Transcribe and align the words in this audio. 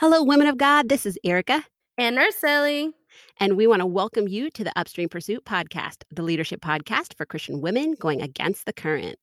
Hello, 0.00 0.22
women 0.22 0.46
of 0.46 0.56
God. 0.56 0.88
This 0.88 1.04
is 1.04 1.18
Erica. 1.24 1.62
And 1.98 2.16
Arceli. 2.16 2.92
And 3.36 3.54
we 3.54 3.66
want 3.66 3.80
to 3.80 3.86
welcome 3.86 4.28
you 4.28 4.48
to 4.52 4.64
the 4.64 4.72
Upstream 4.74 5.10
Pursuit 5.10 5.44
podcast, 5.44 6.04
the 6.10 6.22
leadership 6.22 6.62
podcast 6.62 7.14
for 7.18 7.26
Christian 7.26 7.60
women 7.60 7.96
going 8.00 8.22
against 8.22 8.64
the 8.64 8.72
current. 8.72 9.18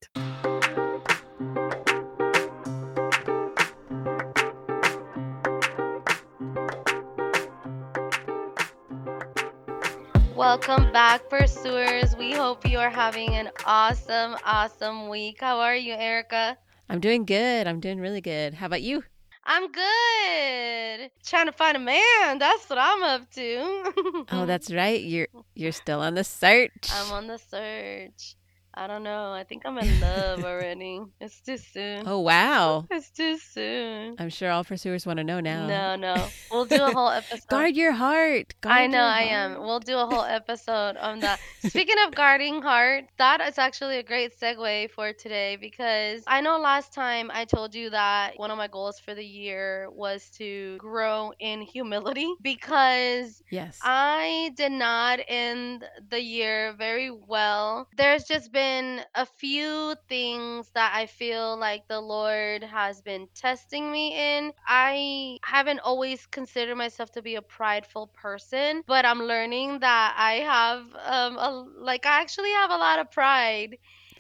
Welcome 10.36 10.92
back, 10.92 11.28
pursuers. 11.28 12.16
We 12.18 12.34
hope 12.34 12.70
you 12.70 12.78
are 12.78 12.92
having 12.92 13.30
an 13.30 13.50
awesome, 13.66 14.36
awesome 14.46 15.10
week. 15.10 15.38
How 15.42 15.58
are 15.58 15.76
you, 15.76 15.96
Erica? 15.96 16.56
I'm 16.88 17.00
doing 17.00 17.26
good. 17.26 17.66
I'm 17.66 17.80
doing 17.80 18.00
really 18.00 18.22
good. 18.22 18.54
How 18.54 18.68
about 18.68 18.84
you? 18.84 19.02
I'm 19.50 19.72
good. 19.72 21.12
Trying 21.26 21.46
to 21.48 21.52
find 21.52 21.78
a 21.78 21.80
man. 21.80 22.38
That's 22.38 22.70
what 22.70 22.78
I'm 22.78 23.02
up 23.04 23.30
to. 23.32 24.26
oh, 24.32 24.46
that's 24.46 24.72
right. 24.74 25.02
You're 25.02 25.28
you're 25.56 25.72
still 25.72 26.02
on 26.02 26.16
the 26.16 26.24
search. 26.24 26.90
I'm 26.92 27.12
on 27.14 27.28
the 27.28 27.38
search. 27.38 28.36
I 28.78 28.86
don't 28.86 29.02
know. 29.02 29.32
I 29.32 29.44
think 29.44 29.64
I'm 29.66 29.76
in 29.80 30.00
love 30.02 30.46
already. 30.46 31.02
It's 31.20 31.42
too 31.42 31.58
soon. 31.58 32.04
Oh 32.06 32.20
wow. 32.20 32.86
It's 32.92 33.10
too 33.10 33.38
soon. 33.40 34.16
I'm 34.20 34.30
sure 34.30 34.52
all 34.52 34.64
pursuers 34.64 35.04
want 35.08 35.18
to 35.18 35.24
know 35.24 35.40
now. 35.40 35.66
No, 35.66 35.96
no. 35.96 36.28
We'll 36.52 36.66
do 36.66 36.84
a 36.84 36.92
whole 36.92 37.10
episode. 37.10 37.48
Guard 37.50 37.76
your 37.76 37.92
heart. 37.92 38.54
Guard 38.62 38.78
I 38.78 38.86
know 38.88 39.02
I 39.04 39.24
heart. 39.26 39.32
am. 39.58 39.60
We'll 39.62 39.80
do 39.80 39.98
a 39.98 40.06
whole 40.06 40.24
episode 40.40 40.96
on 40.98 41.20
that. 41.22 41.40
Speaking 41.68 41.96
of 42.06 42.14
guarding 42.14 42.62
heart, 42.62 43.06
that 43.18 43.42
is 43.42 43.58
actually 43.58 43.98
a 43.98 44.04
great 44.04 44.40
segue 44.40 44.92
for 44.92 45.12
today 45.12 45.58
because 45.60 46.22
I 46.28 46.42
know 46.42 46.60
last 46.60 46.94
time 46.94 47.32
I 47.34 47.46
told 47.46 47.74
you 47.74 47.90
that 47.90 48.34
one 48.38 48.52
of 48.52 48.58
my 48.60 48.68
goals 48.68 49.00
for 49.00 49.16
the 49.16 49.26
year 49.26 49.90
was 49.92 50.30
to 50.38 50.78
grow 50.78 51.34
in 51.40 51.62
humility 51.62 52.32
because 52.42 53.42
Yes. 53.50 53.80
I 53.82 54.52
did 54.56 54.72
not 54.72 55.20
end 55.28 55.84
the 56.10 56.22
year 56.22 56.74
very 56.78 57.10
well. 57.10 57.88
There's 57.98 58.24
just 58.26 58.52
been 58.52 58.67
a 59.16 59.26
few 59.26 59.96
things 60.08 60.70
that 60.74 60.92
I 60.96 61.06
feel 61.08 61.58
like 61.58 61.88
the 61.88 62.00
Lord 62.02 62.64
has 62.64 63.02
been 63.02 63.28
testing 63.36 63.92
me 63.92 64.16
in. 64.38 64.54
I 64.68 65.38
haven't 65.44 65.80
always 65.80 66.26
considered 66.28 66.76
myself 66.76 67.12
to 67.14 67.22
be 67.22 67.36
a 67.36 67.42
prideful 67.42 68.08
person, 68.08 68.84
but 68.88 69.06
I'm 69.06 69.20
learning 69.24 69.80
that 69.80 70.16
I 70.18 70.34
have 70.42 70.82
um 71.06 71.38
a, 71.38 71.66
like 71.80 72.06
I 72.06 72.22
actually 72.22 72.52
have 72.52 72.72
a 72.72 72.78
lot 72.78 73.00
of 73.00 73.12
pride 73.12 73.78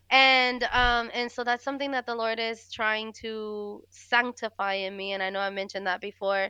and 0.09 0.64
um 0.72 1.09
and 1.14 1.31
so 1.31 1.44
that's 1.44 1.64
something 1.64 1.92
that 1.92 2.06
the 2.06 2.16
lord 2.16 2.40
is 2.40 2.72
trying 2.72 3.12
to 3.14 3.84
sanctify 3.90 4.73
in 4.75 4.95
me 4.95 5.12
and 5.14 5.22
i 5.22 5.30
know 5.30 5.40
i 5.40 5.50
mentioned 5.50 5.86
that 5.88 6.00
before 6.02 6.50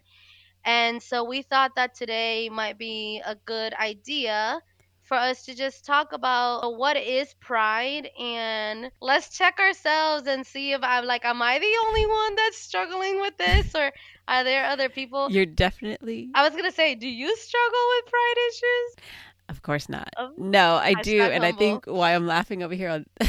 and 0.66 1.02
so 1.02 1.24
we 1.24 1.42
thought 1.42 1.76
that 1.76 1.96
today 1.96 2.50
might 2.50 2.78
be 2.78 3.22
a 3.26 3.36
good 3.46 3.74
idea 3.76 4.60
for 5.08 5.16
us 5.16 5.44
to 5.46 5.56
just 5.56 5.86
talk 5.86 6.12
about 6.12 6.60
uh, 6.64 6.70
what 6.70 6.98
is 6.98 7.34
pride 7.40 8.10
and 8.20 8.92
let's 9.02 9.38
check 9.38 9.58
ourselves 9.60 10.28
and 10.28 10.46
see 10.46 10.74
if 10.74 10.82
I'm 10.84 11.06
like, 11.06 11.24
am 11.26 11.42
I 11.42 11.58
the 11.60 11.76
only 11.88 12.06
one 12.06 12.36
that's 12.36 12.58
struggling 12.58 13.22
with 13.22 13.38
this 13.38 13.74
or 13.74 13.92
are 14.28 14.44
there 14.44 14.66
other 14.66 14.90
people? 14.90 15.32
You're 15.32 15.46
definitely. 15.46 16.30
I 16.36 16.44
was 16.44 16.52
going 16.52 16.70
to 16.70 16.76
say, 16.76 16.96
do 16.96 17.08
you 17.08 17.36
struggle 17.38 17.80
with 17.96 18.12
pride 18.12 18.36
issues? 18.50 19.06
Of 19.50 19.62
course 19.62 19.88
not. 19.88 20.10
Oh, 20.18 20.32
No, 20.38 20.76
I 20.76 20.94
do, 20.96 21.22
and 21.22 21.46
I 21.46 21.54
think 21.54 21.86
why 21.86 22.14
I'm 22.14 22.28
laughing 22.28 22.64
over 22.64 22.74
here 22.76 22.90
on. 22.90 23.06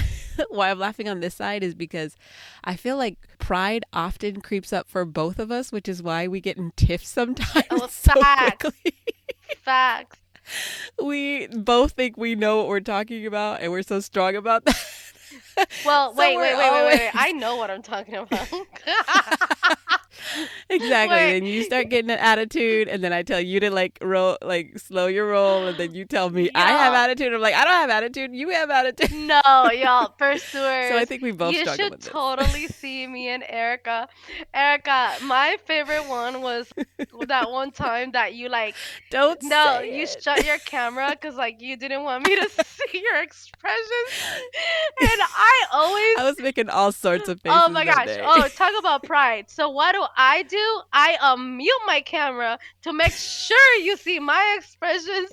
Why 0.50 0.70
I'm 0.70 0.78
laughing 0.78 1.08
on 1.08 1.18
this 1.18 1.34
side 1.34 1.64
is 1.64 1.74
because 1.74 2.14
I 2.62 2.76
feel 2.76 2.96
like 2.96 3.18
pride 3.40 3.84
often 3.92 4.40
creeps 4.40 4.72
up 4.72 4.88
for 4.88 5.04
both 5.04 5.40
of 5.40 5.50
us, 5.50 5.72
which 5.72 5.88
is 5.88 6.00
why 6.00 6.28
we 6.28 6.40
get 6.40 6.56
in 6.56 6.70
tiffs 6.76 7.12
oh, 7.18 7.20
sometimes 7.22 7.66
Oh, 7.72 7.86
so 7.90 8.12
facts. 8.14 8.62
quickly. 8.62 8.94
Facts. 9.64 10.20
We 11.02 11.46
both 11.48 11.92
think 11.92 12.16
we 12.16 12.34
know 12.34 12.58
what 12.58 12.68
we're 12.68 12.80
talking 12.80 13.26
about, 13.26 13.60
and 13.60 13.70
we're 13.72 13.82
so 13.82 14.00
strong 14.00 14.36
about 14.36 14.64
that. 14.64 14.76
Well, 15.84 16.14
wait, 16.16 16.36
wait, 16.36 16.56
wait, 16.56 16.70
wait, 16.72 16.86
wait, 16.86 16.98
wait. 16.98 17.10
I 17.14 17.32
know 17.32 17.56
what 17.56 17.70
I'm 17.70 17.82
talking 17.82 18.16
about. 18.16 18.48
Exactly. 20.68 21.16
Wait. 21.16 21.38
And 21.38 21.48
you 21.48 21.62
start 21.62 21.88
getting 21.88 22.10
an 22.10 22.18
attitude, 22.18 22.88
and 22.88 23.02
then 23.02 23.12
I 23.12 23.22
tell 23.22 23.40
you 23.40 23.60
to 23.60 23.70
like 23.70 23.98
roll, 24.02 24.36
like 24.42 24.78
slow 24.78 25.06
your 25.06 25.28
roll, 25.28 25.66
and 25.66 25.78
then 25.78 25.94
you 25.94 26.04
tell 26.04 26.30
me 26.30 26.50
I 26.54 26.72
have 26.72 26.94
attitude. 26.94 27.32
I'm 27.32 27.40
like, 27.40 27.54
I 27.54 27.64
don't 27.64 27.72
have 27.72 27.90
attitude. 27.90 28.34
You 28.34 28.50
have 28.50 28.70
attitude. 28.70 29.12
no, 29.12 29.70
y'all, 29.72 30.08
pursuers. 30.08 30.90
So 30.90 30.96
I 30.98 31.04
think 31.04 31.22
we 31.22 31.32
both 31.32 31.54
you 31.54 31.64
should 31.64 31.90
with 31.92 32.00
this. 32.00 32.10
totally 32.10 32.66
see 32.68 33.06
me 33.06 33.28
and 33.28 33.44
Erica. 33.48 34.08
Erica, 34.52 35.14
my 35.22 35.56
favorite 35.64 36.08
one 36.08 36.42
was 36.42 36.70
that 37.26 37.50
one 37.50 37.70
time 37.70 38.12
that 38.12 38.34
you 38.34 38.48
like 38.48 38.74
Don't 39.10 39.42
no, 39.42 39.80
you 39.80 40.02
it. 40.02 40.16
shut 40.22 40.44
your 40.44 40.58
camera 40.58 41.10
because 41.10 41.36
like 41.36 41.60
you 41.60 41.76
didn't 41.76 42.02
want 42.02 42.26
me 42.26 42.36
to 42.36 42.48
see 42.64 43.00
your 43.00 43.22
expressions, 43.22 44.10
and 45.00 45.20
I 45.20 45.47
always. 45.72 46.18
I 46.18 46.24
was 46.24 46.38
making 46.40 46.68
all 46.70 46.92
sorts 46.92 47.28
of 47.28 47.40
faces. 47.40 47.60
Oh 47.64 47.68
my 47.68 47.84
gosh. 47.84 48.06
day. 48.06 48.22
Oh, 48.24 48.48
talk 48.48 48.72
about 48.78 49.02
pride. 49.02 49.50
So 49.50 49.68
what 49.70 49.92
do 49.92 50.04
I 50.16 50.42
do? 50.42 50.80
I 50.92 51.16
unmute 51.22 51.86
my 51.86 52.00
camera 52.00 52.58
to 52.82 52.92
make 52.92 53.12
sure 53.12 53.74
you 53.76 53.96
see 53.96 54.18
my 54.18 54.56
expressions. 54.58 55.30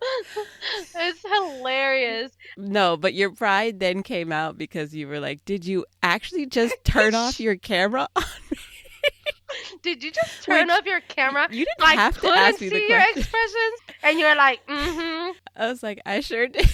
it's 0.94 1.22
hilarious. 1.32 2.32
no, 2.56 2.96
but 2.96 3.14
your 3.14 3.30
pride 3.30 3.80
then 3.80 4.02
came 4.02 4.32
out 4.32 4.58
because 4.58 4.94
you 4.94 5.08
were 5.08 5.20
like, 5.20 5.44
"Did 5.44 5.64
you 5.64 5.84
actually 6.02 6.46
just 6.46 6.74
turn 6.84 7.14
off 7.14 7.40
your 7.46 7.56
camera?" 7.56 8.08
Did 9.82 10.02
you 10.02 10.10
just 10.10 10.42
turn 10.42 10.66
Which- 10.66 10.76
off 10.76 10.86
your 10.86 11.00
camera? 11.00 11.48
You 11.50 11.64
didn't 11.64 11.88
I 11.88 11.94
have 11.94 12.20
to 12.20 12.28
ask 12.28 12.60
me 12.60 12.68
see 12.68 12.80
the 12.80 12.88
your 12.88 13.00
expressions, 13.00 13.80
and 14.02 14.18
you're 14.18 14.34
like, 14.36 14.66
mm-hmm. 14.66 15.32
I 15.56 15.68
was 15.68 15.82
like, 15.82 16.00
"I 16.04 16.20
sure 16.20 16.48
did." 16.48 16.68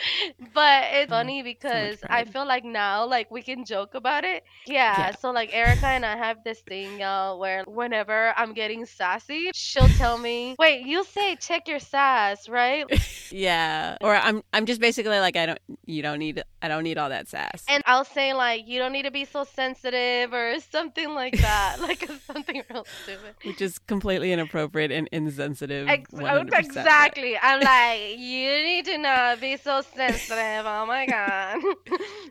But 0.54 0.84
it's 0.92 1.10
Mm, 1.10 1.10
funny 1.10 1.42
because 1.42 2.02
I 2.08 2.24
feel 2.24 2.46
like 2.46 2.64
now, 2.64 3.06
like 3.06 3.30
we 3.30 3.42
can 3.42 3.64
joke 3.64 3.94
about 3.94 4.24
it. 4.24 4.42
Yeah. 4.66 4.98
Yeah. 4.98 5.12
So 5.12 5.30
like 5.30 5.50
Erica 5.52 5.86
and 5.86 6.04
I 6.04 6.16
have 6.16 6.38
this 6.44 6.60
thing, 6.62 7.00
y'all, 7.00 7.38
where 7.38 7.64
whenever 7.66 8.32
I'm 8.36 8.52
getting 8.54 8.86
sassy, 8.86 9.50
she'll 9.54 9.88
tell 9.88 10.18
me, 10.18 10.56
"Wait, 10.58 10.82
you 10.86 11.04
say 11.04 11.36
check 11.36 11.68
your 11.68 11.78
sass, 11.80 12.48
right?" 12.48 12.84
yeah. 13.30 13.96
Or 14.00 14.14
I'm, 14.14 14.42
I'm 14.52 14.66
just 14.66 14.80
basically 14.80 15.18
like, 15.18 15.36
I 15.36 15.46
don't, 15.46 15.58
you 15.86 16.02
don't 16.02 16.18
need, 16.18 16.42
I 16.62 16.68
don't 16.68 16.82
need 16.84 16.98
all 16.98 17.08
that 17.08 17.28
sass. 17.28 17.64
And 17.68 17.82
I'll 17.86 18.04
say 18.04 18.32
like, 18.32 18.66
"You 18.66 18.78
don't 18.78 18.92
need 18.92 19.04
to 19.04 19.10
be 19.10 19.24
so 19.24 19.44
sensitive" 19.44 20.32
or 20.32 20.58
something 20.70 21.10
like 21.14 21.40
that, 21.40 21.80
like 21.80 22.08
something 22.26 22.62
real 22.70 22.86
stupid. 23.02 23.34
which 23.42 23.60
is 23.60 23.78
completely 23.78 24.32
inappropriate 24.32 24.90
and 24.90 25.08
insensitive. 25.12 25.88
Ex- 25.88 26.12
exactly. 26.12 27.36
I'm 27.38 27.62
like, 27.62 28.18
you 28.18 28.62
need 28.62 28.84
to 28.86 28.98
not 28.98 29.40
be 29.40 29.56
so 29.56 29.82
sensitive. 29.94 30.66
Oh 30.66 30.86
my 30.86 31.06
god. 31.06 31.62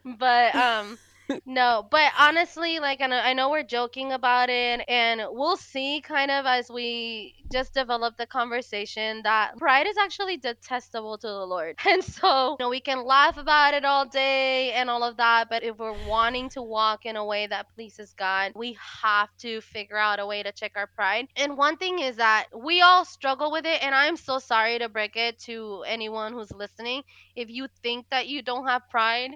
but 0.17 0.55
um, 0.55 0.97
no. 1.45 1.87
But 1.89 2.11
honestly, 2.17 2.79
like 2.79 3.01
I 3.01 3.07
know, 3.07 3.17
I 3.17 3.33
know 3.33 3.49
we're 3.49 3.63
joking 3.63 4.11
about 4.11 4.49
it, 4.49 4.81
and 4.87 5.21
we'll 5.31 5.57
see 5.57 6.01
kind 6.01 6.31
of 6.31 6.45
as 6.45 6.69
we 6.69 7.35
just 7.51 7.73
develop 7.73 8.17
the 8.17 8.25
conversation 8.27 9.21
that 9.23 9.57
pride 9.57 9.87
is 9.87 9.97
actually 9.97 10.37
detestable 10.37 11.17
to 11.17 11.27
the 11.27 11.45
Lord, 11.45 11.77
and 11.87 12.03
so 12.03 12.57
you 12.59 12.65
know 12.65 12.69
we 12.69 12.81
can 12.81 13.03
laugh 13.05 13.37
about 13.37 13.73
it 13.73 13.85
all 13.85 14.05
day 14.07 14.71
and 14.73 14.89
all 14.89 15.03
of 15.03 15.17
that. 15.17 15.49
But 15.49 15.63
if 15.63 15.77
we're 15.77 16.07
wanting 16.07 16.49
to 16.51 16.61
walk 16.61 17.05
in 17.05 17.15
a 17.15 17.25
way 17.25 17.47
that 17.47 17.67
pleases 17.75 18.13
God, 18.17 18.51
we 18.55 18.77
have 19.01 19.29
to 19.39 19.61
figure 19.61 19.97
out 19.97 20.19
a 20.19 20.25
way 20.25 20.43
to 20.43 20.51
check 20.51 20.73
our 20.75 20.87
pride. 20.87 21.27
And 21.35 21.57
one 21.57 21.77
thing 21.77 21.99
is 21.99 22.17
that 22.17 22.45
we 22.55 22.81
all 22.81 23.05
struggle 23.05 23.51
with 23.51 23.65
it, 23.65 23.83
and 23.83 23.93
I'm 23.93 24.17
so 24.17 24.39
sorry 24.39 24.79
to 24.79 24.89
break 24.89 25.15
it 25.15 25.39
to 25.43 25.83
anyone 25.87 26.33
who's 26.33 26.51
listening. 26.51 27.03
If 27.35 27.49
you 27.49 27.67
think 27.83 28.07
that 28.11 28.27
you 28.27 28.41
don't 28.41 28.67
have 28.67 28.89
pride, 28.89 29.31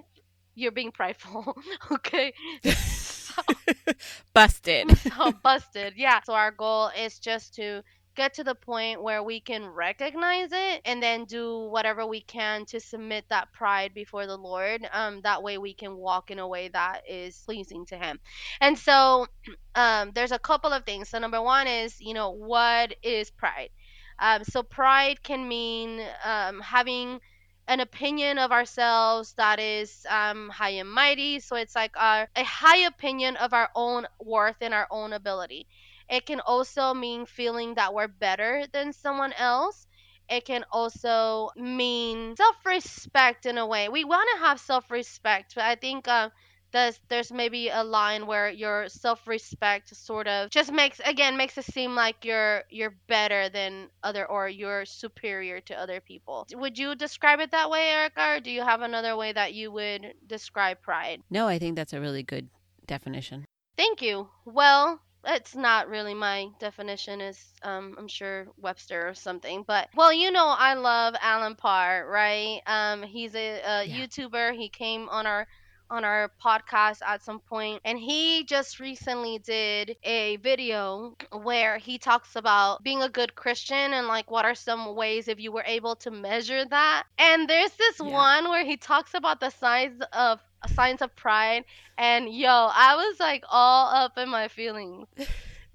you're 0.54 0.72
being 0.72 0.92
prideful. 0.92 1.56
okay. 1.92 2.32
so, 2.64 3.42
Busted. 4.34 4.96
so 4.98 5.32
busted. 5.42 5.94
Yeah. 5.96 6.20
So 6.24 6.34
our 6.34 6.50
goal 6.50 6.90
is 6.98 7.18
just 7.18 7.54
to 7.56 7.82
get 8.16 8.34
to 8.34 8.44
the 8.44 8.54
point 8.54 9.02
where 9.02 9.22
we 9.24 9.40
can 9.40 9.66
recognize 9.66 10.50
it 10.52 10.80
and 10.84 11.02
then 11.02 11.24
do 11.24 11.68
whatever 11.68 12.06
we 12.06 12.20
can 12.20 12.64
to 12.66 12.78
submit 12.78 13.24
that 13.28 13.52
pride 13.52 13.92
before 13.92 14.26
the 14.26 14.36
Lord. 14.36 14.88
Um, 14.92 15.20
that 15.22 15.42
way 15.42 15.58
we 15.58 15.74
can 15.74 15.96
walk 15.96 16.30
in 16.30 16.38
a 16.38 16.46
way 16.46 16.68
that 16.68 17.02
is 17.08 17.42
pleasing 17.44 17.84
to 17.86 17.96
Him. 17.96 18.20
And 18.60 18.78
so, 18.78 19.26
um, 19.74 20.12
there's 20.14 20.32
a 20.32 20.38
couple 20.38 20.72
of 20.72 20.84
things. 20.84 21.08
So 21.08 21.18
number 21.18 21.42
one 21.42 21.66
is, 21.66 22.00
you 22.00 22.14
know, 22.14 22.30
what 22.30 22.94
is 23.02 23.30
pride? 23.30 23.70
Um, 24.18 24.44
so 24.44 24.62
pride 24.62 25.22
can 25.22 25.48
mean 25.48 26.00
um, 26.24 26.60
having 26.60 27.20
an 27.68 27.80
opinion 27.80 28.38
of 28.38 28.52
ourselves 28.52 29.34
that 29.34 29.58
is 29.60 30.06
um, 30.10 30.48
high 30.50 30.70
and 30.80 30.90
mighty. 30.90 31.40
So 31.40 31.56
it's 31.56 31.74
like 31.74 31.92
our, 31.96 32.28
a 32.36 32.44
high 32.44 32.78
opinion 32.86 33.36
of 33.36 33.52
our 33.52 33.68
own 33.74 34.06
worth 34.20 34.56
and 34.60 34.74
our 34.74 34.86
own 34.90 35.12
ability. 35.12 35.66
It 36.08 36.26
can 36.26 36.40
also 36.40 36.94
mean 36.94 37.26
feeling 37.26 37.74
that 37.74 37.94
we're 37.94 38.08
better 38.08 38.66
than 38.72 38.92
someone 38.92 39.32
else. 39.34 39.86
It 40.28 40.44
can 40.46 40.64
also 40.70 41.50
mean 41.56 42.36
self 42.36 42.56
respect 42.64 43.46
in 43.46 43.58
a 43.58 43.66
way. 43.66 43.88
We 43.88 44.04
want 44.04 44.28
to 44.34 44.46
have 44.46 44.60
self 44.60 44.90
respect, 44.90 45.54
but 45.54 45.64
I 45.64 45.74
think 45.76 46.08
uh, 46.08 46.30
there's 46.74 47.00
there's 47.08 47.32
maybe 47.32 47.68
a 47.68 47.82
line 47.82 48.26
where 48.26 48.50
your 48.50 48.88
self-respect 48.88 49.96
sort 49.96 50.26
of 50.26 50.50
just 50.50 50.72
makes 50.72 51.00
again 51.04 51.36
makes 51.38 51.56
it 51.56 51.64
seem 51.64 51.94
like 51.94 52.24
you're 52.24 52.64
you're 52.70 52.96
better 53.08 53.48
than 53.48 53.88
other 54.02 54.26
or 54.26 54.48
you're 54.48 54.84
superior 54.84 55.60
to 55.62 55.74
other 55.80 56.00
people. 56.00 56.46
Would 56.52 56.76
you 56.76 56.96
describe 56.96 57.40
it 57.40 57.52
that 57.52 57.70
way, 57.70 57.88
Erica, 57.88 58.34
or 58.36 58.40
do 58.40 58.50
you 58.50 58.62
have 58.62 58.82
another 58.82 59.16
way 59.16 59.32
that 59.32 59.54
you 59.54 59.70
would 59.72 60.12
describe 60.26 60.82
pride? 60.82 61.22
No, 61.30 61.46
I 61.46 61.58
think 61.58 61.76
that's 61.76 61.92
a 61.94 62.00
really 62.00 62.24
good 62.24 62.50
definition. 62.86 63.44
Thank 63.76 64.02
you. 64.02 64.28
Well, 64.44 65.00
it's 65.26 65.54
not 65.54 65.88
really 65.88 66.14
my 66.14 66.48
definition 66.60 67.20
is 67.22 67.38
um, 67.62 67.94
i'm 67.98 68.08
sure 68.08 68.46
webster 68.58 69.08
or 69.08 69.14
something 69.14 69.64
but 69.66 69.88
well 69.96 70.12
you 70.12 70.30
know 70.30 70.54
i 70.58 70.74
love 70.74 71.14
allen 71.22 71.54
parr 71.54 72.06
right 72.06 72.60
um, 72.66 73.02
he's 73.02 73.34
a, 73.34 73.60
a 73.62 73.84
Yeah. 73.86 74.06
youtuber 74.06 74.54
he 74.54 74.68
came 74.68 75.08
on 75.08 75.26
our 75.26 75.46
on 75.90 76.04
our 76.04 76.30
podcast 76.42 76.98
at 77.06 77.22
some 77.22 77.40
point 77.40 77.80
and 77.84 77.98
he 77.98 78.44
just 78.44 78.80
recently 78.80 79.38
did 79.38 79.96
a 80.04 80.36
video 80.36 81.14
where 81.32 81.78
he 81.78 81.98
talks 81.98 82.36
about 82.36 82.82
being 82.82 83.02
a 83.02 83.08
good 83.08 83.34
christian 83.34 83.92
and 83.92 84.06
like 84.06 84.30
what 84.30 84.44
are 84.44 84.54
some 84.54 84.94
ways 84.96 85.28
if 85.28 85.38
you 85.40 85.52
were 85.52 85.64
able 85.66 85.94
to 85.96 86.10
measure 86.10 86.64
that. 86.66 87.04
And 87.18 87.48
there's 87.48 87.72
this 87.76 88.00
Yeah. 88.00 88.10
one 88.10 88.48
where 88.48 88.64
he 88.64 88.76
talks 88.76 89.14
about 89.14 89.40
the 89.40 89.50
signs 89.50 90.00
of 90.12 90.40
signs 90.66 91.02
of 91.02 91.14
pride 91.14 91.64
and 91.98 92.28
yo 92.28 92.48
i 92.50 92.94
was 92.96 93.20
like 93.20 93.44
all 93.50 93.94
up 93.94 94.16
in 94.18 94.28
my 94.28 94.48
feelings. 94.48 95.06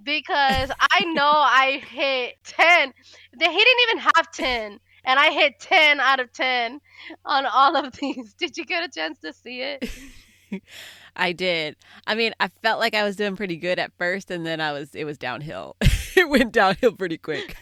Because 0.03 0.71
i 0.79 1.03
know 1.05 1.25
i 1.25 1.81
hit 1.89 2.35
10 2.43 2.93
Th- 3.39 3.51
he 3.51 3.57
didn't 3.57 3.81
even 3.89 4.11
have 4.15 4.31
10 4.31 4.79
and 5.05 5.19
i 5.19 5.31
hit 5.31 5.59
10 5.59 5.99
out 5.99 6.19
of 6.19 6.31
10 6.31 6.79
on 7.25 7.45
all 7.45 7.75
of 7.75 7.93
these 7.99 8.33
did 8.33 8.57
you 8.57 8.65
get 8.65 8.83
a 8.83 8.89
chance 8.89 9.19
to 9.19 9.33
see 9.33 9.61
it 9.61 9.89
I 11.15 11.33
did. 11.33 11.75
I 12.07 12.15
mean, 12.15 12.33
I 12.39 12.47
felt 12.47 12.79
like 12.79 12.95
I 12.95 13.03
was 13.03 13.15
doing 13.15 13.35
pretty 13.35 13.57
good 13.57 13.77
at 13.77 13.91
first, 13.97 14.31
and 14.31 14.45
then 14.45 14.61
I 14.61 14.71
was. 14.71 14.95
It 14.95 15.03
was 15.03 15.17
downhill. 15.17 15.75
it 16.15 16.29
went 16.29 16.51
downhill 16.51 16.91
pretty 16.93 17.17
quick. 17.17 17.55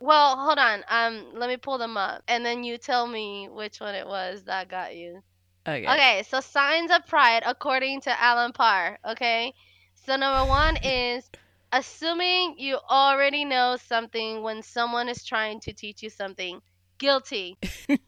well 0.00 0.36
hold 0.36 0.58
on 0.58 0.84
um 0.88 1.26
let 1.34 1.48
me 1.48 1.56
pull 1.56 1.78
them 1.78 1.96
up 1.96 2.22
and 2.28 2.44
then 2.44 2.64
you 2.64 2.76
tell 2.78 3.06
me 3.06 3.48
which 3.50 3.80
one 3.80 3.94
it 3.94 4.06
was 4.06 4.42
that 4.44 4.68
got 4.68 4.96
you 4.96 5.22
okay. 5.66 5.86
Okay, 5.86 6.22
so 6.28 6.40
signs 6.40 6.90
of 6.90 7.06
pride 7.06 7.42
according 7.46 8.00
to 8.02 8.22
Allen 8.22 8.52
Parr. 8.52 8.98
Okay, 9.10 9.54
so 9.94 10.16
number 10.16 10.48
one 10.48 10.76
is 10.82 11.30
assuming 11.72 12.56
you 12.58 12.78
already 12.88 13.44
know 13.44 13.76
something 13.86 14.42
when 14.42 14.62
someone 14.62 15.08
is 15.08 15.24
trying 15.24 15.60
to 15.60 15.72
teach 15.72 16.02
you 16.02 16.10
something. 16.10 16.60
Guilty. 16.98 17.56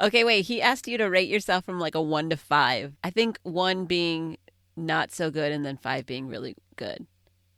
Okay. 0.00 0.22
Wait. 0.22 0.42
He 0.44 0.60
asked 0.60 0.86
you 0.86 0.98
to 0.98 1.06
rate 1.06 1.28
yourself 1.28 1.64
from 1.64 1.80
like 1.80 1.94
a 1.94 2.00
one 2.02 2.30
to 2.30 2.36
five. 2.36 2.92
I 3.02 3.10
think 3.10 3.38
one 3.42 3.86
being 3.86 4.36
not 4.76 5.10
so 5.10 5.30
good, 5.30 5.50
and 5.50 5.64
then 5.64 5.76
five 5.78 6.06
being 6.06 6.28
really 6.28 6.54
good. 6.76 7.06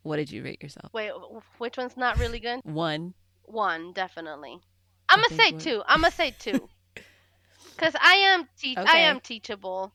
What 0.03 0.15
did 0.15 0.31
you 0.31 0.43
rate 0.43 0.63
yourself? 0.63 0.91
Wait, 0.93 1.11
which 1.57 1.77
one's 1.77 1.97
not 1.97 2.17
really 2.17 2.39
good? 2.39 2.61
One. 2.63 3.13
One, 3.43 3.91
definitely. 3.93 4.57
I'm 5.09 5.19
gonna 5.21 5.35
say 5.43 5.51
one- 5.51 5.59
two. 5.61 5.83
I'm 5.85 6.01
gonna 6.01 6.11
say 6.11 6.33
two. 6.39 6.69
Cause 7.77 7.93
I 8.01 8.13
am 8.15 8.47
teach. 8.57 8.77
I 8.77 8.99
am 8.99 9.19
teachable, 9.19 9.93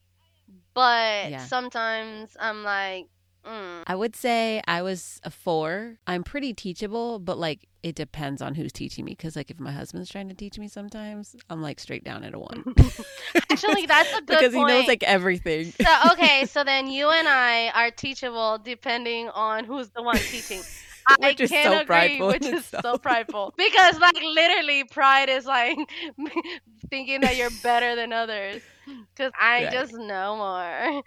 but 0.74 1.30
Yeah. 1.30 1.38
sometimes 1.46 2.36
I'm 2.38 2.62
like, 2.62 3.06
mm, 3.46 3.82
I 3.86 3.94
would 3.94 4.16
say 4.16 4.62
I 4.66 4.82
was 4.82 5.20
a 5.24 5.30
four. 5.30 5.98
I'm 6.06 6.24
pretty 6.24 6.52
teachable, 6.54 7.18
but 7.18 7.38
like 7.38 7.68
it 7.82 7.94
depends 7.94 8.40
on 8.40 8.54
who's 8.54 8.72
teaching 8.72 9.04
me. 9.04 9.12
Because 9.12 9.36
like 9.36 9.50
if 9.50 9.60
my 9.60 9.70
husband's 9.70 10.08
trying 10.08 10.28
to 10.30 10.34
teach 10.34 10.58
me, 10.58 10.68
sometimes 10.68 11.36
I'm 11.50 11.60
like 11.60 11.78
straight 11.78 12.02
down 12.02 12.24
at 12.24 12.34
a 12.34 12.38
one. 12.38 12.74
actually, 13.50 13.86
that's 13.86 14.10
a 14.12 14.22
good 14.22 14.26
because 14.26 14.54
point. 14.54 14.70
he 14.70 14.74
knows 14.74 14.88
like 14.88 15.02
everything. 15.02 15.72
So 15.72 16.12
okay, 16.12 16.46
so 16.50 16.64
then 16.64 16.86
you 16.86 17.10
and 17.10 17.28
I 17.28 17.68
are 17.74 17.90
teachable 17.90 18.58
depending 18.58 19.28
on 19.28 19.64
who's 19.64 19.90
the 19.90 20.02
one 20.02 20.16
teaching. 20.16 20.62
I 21.22 21.34
Which 21.34 21.40
is 21.40 21.52
can 21.52 21.72
so 21.72 21.80
agree, 21.80 21.86
prideful 21.86 22.28
which 22.28 22.46
is 22.52 22.64
so 22.82 22.98
prideful 22.98 23.54
because 23.56 23.98
like 23.98 24.14
literally 24.22 24.84
pride 24.84 25.28
is 25.28 25.44
like 25.46 25.76
thinking 26.90 27.20
that 27.22 27.36
you're 27.36 27.50
better 27.50 27.94
than 27.96 28.12
others 28.12 28.62
because 29.16 29.32
I 29.38 29.66
Right. 29.66 29.72
just 29.72 29.92
know 29.92 30.36
more. 30.36 31.02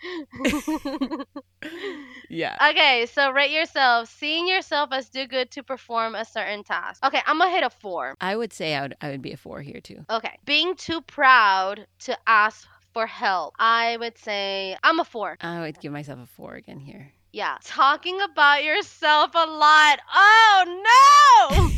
yeah. 2.29 2.57
okay, 2.69 3.05
so 3.11 3.31
rate 3.31 3.51
yourself. 3.51 4.09
Seeing 4.09 4.47
yourself 4.47 4.89
as 4.91 5.09
do 5.09 5.27
good 5.27 5.51
to 5.51 5.63
perform 5.63 6.15
a 6.15 6.25
certain 6.25 6.63
task. 6.63 7.03
Okay, 7.03 7.21
I'm 7.25 7.37
gonna 7.39 7.51
hit 7.51 7.63
a 7.63 7.69
four. 7.69 8.15
I 8.19 8.35
would 8.35 8.53
say 8.53 8.75
I 8.75 8.81
would 8.81 8.95
I 9.01 9.09
would 9.11 9.21
be 9.21 9.31
a 9.31 9.37
four 9.37 9.61
here 9.61 9.79
too. 9.81 10.05
Okay, 10.09 10.33
being 10.45 10.75
too 10.75 11.01
proud 11.01 11.85
to 11.99 12.17
ask 12.27 12.67
for 12.93 13.05
help. 13.07 13.53
I 13.59 13.97
would 13.97 14.17
say 14.17 14.75
I'm 14.83 14.99
a 14.99 15.05
four. 15.05 15.37
I 15.41 15.61
would 15.61 15.79
give 15.79 15.91
myself 15.91 16.19
a 16.19 16.25
four 16.25 16.55
again 16.55 16.79
here. 16.79 17.11
Yeah. 17.37 17.59
Talking 17.63 18.19
about 18.19 18.63
yourself 18.63 19.29
a 19.35 19.45
lot. 19.45 19.99
Oh 20.11 21.51
no! 21.51 21.69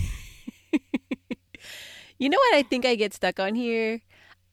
You 2.17 2.29
know 2.29 2.37
what 2.37 2.57
I 2.57 2.63
think 2.63 2.85
I 2.85 2.95
get 2.95 3.13
stuck 3.13 3.39
on 3.39 3.55
here? 3.55 4.01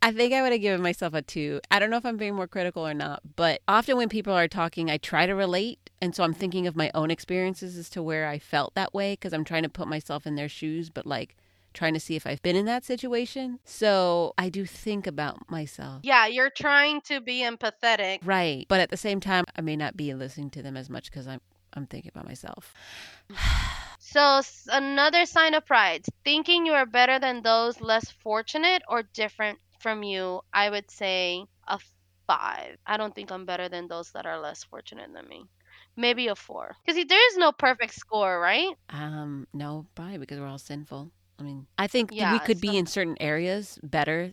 I 0.01 0.13
think 0.13 0.33
I 0.33 0.43
would 0.43 0.53
have 0.53 0.61
given 0.61 0.83
myself 0.83 1.15
a 1.15 1.23
two. 1.23 1.61
I 1.69 1.81
don't 1.81 1.91
know 1.91 1.97
if 1.97 2.07
I'm 2.07 2.17
being 2.17 2.35
more 2.37 2.47
critical 2.47 2.87
or 2.87 2.95
not, 2.95 3.23
but 3.35 3.61
often 3.67 3.97
when 3.97 4.09
people 4.09 4.33
are 4.33 4.47
talking, 4.47 4.89
I 4.89 4.99
try 4.99 5.27
to 5.27 5.35
relate. 5.35 5.91
And 6.01 6.15
so 6.15 6.23
I'm 6.23 6.35
thinking 6.35 6.69
of 6.69 6.77
my 6.77 6.93
own 6.95 7.11
experiences 7.11 7.77
as 7.77 7.91
to 7.91 8.05
where 8.05 8.29
I 8.29 8.39
felt 8.39 8.75
that 8.75 8.95
way 8.95 9.15
because 9.15 9.33
I'm 9.33 9.45
trying 9.45 9.65
to 9.65 9.69
put 9.69 9.89
myself 9.89 10.29
in 10.29 10.37
their 10.37 10.49
shoes, 10.49 10.91
but 10.91 11.07
like 11.07 11.37
trying 11.77 11.95
to 11.95 12.01
see 12.01 12.17
if 12.17 12.27
I've 12.27 12.43
been 12.43 12.57
in 12.57 12.67
that 12.67 12.85
situation. 12.85 13.61
So 13.65 14.33
I 14.37 14.49
do 14.49 14.65
think 14.67 15.07
about 15.07 15.49
myself. 15.51 16.01
yeah, 16.03 16.27
you're 16.27 16.51
trying 16.51 17.03
to 17.03 17.21
be 17.21 17.43
empathetic. 17.43 18.19
Right. 18.25 18.67
But 18.69 18.81
at 18.81 18.91
the 18.91 18.97
same 18.97 19.21
time, 19.21 19.45
I 19.55 19.61
may 19.61 19.77
not 19.77 19.97
be 19.97 20.13
listening 20.15 20.51
to 20.51 20.63
them 20.63 20.77
as 20.77 20.91
much 20.91 21.11
because 21.11 21.29
I'm, 21.29 21.41
I'm 21.75 21.87
thinking 21.87 22.11
about 22.13 22.27
myself. 22.27 22.75
So 23.99 24.41
another 24.69 25.27
sign 25.27 25.55
of 25.55 25.67
pride, 25.67 26.05
thinking 26.25 26.65
you 26.65 26.73
are 26.73 26.87
better 26.87 27.19
than 27.19 27.43
those 27.43 27.81
less 27.81 28.09
fortunate 28.23 28.83
or 28.89 29.03
different 29.03 29.59
from 29.81 30.05
you. 30.05 30.43
I 30.53 30.71
would 30.71 30.91
say 30.91 31.45
a 31.67 31.79
five. 32.27 32.77
I 32.87 32.97
don't 32.97 33.15
think 33.15 33.33
I'm 33.33 33.45
better 33.47 33.69
than 33.69 33.89
those 33.89 34.13
that 34.13 34.25
are 34.25 34.39
less 34.41 34.63
fortunate 34.65 35.11
than 35.13 35.29
me. 35.29 35.45
Maybe 35.97 36.29
a 36.29 36.37
four. 36.37 36.77
Because 36.87 37.05
there 37.05 37.29
is 37.33 37.37
no 37.37 37.51
perfect 37.53 37.95
score, 37.95 38.39
right? 38.41 38.73
Um, 38.91 39.49
no, 39.53 39.87
probably 39.97 40.19
because 40.19 40.39
we're 40.39 40.47
all 40.47 40.59
sinful. 40.59 41.11
I 41.39 41.43
mean, 41.43 41.67
I 41.79 41.87
think 41.87 42.11
that 42.11 42.17
we 42.17 42.23
Yeah, 42.23 42.39
could 42.39 42.61
be 42.61 42.77
in 42.77 42.87
certain 42.87 43.17
areas 43.21 43.79
better 43.83 44.33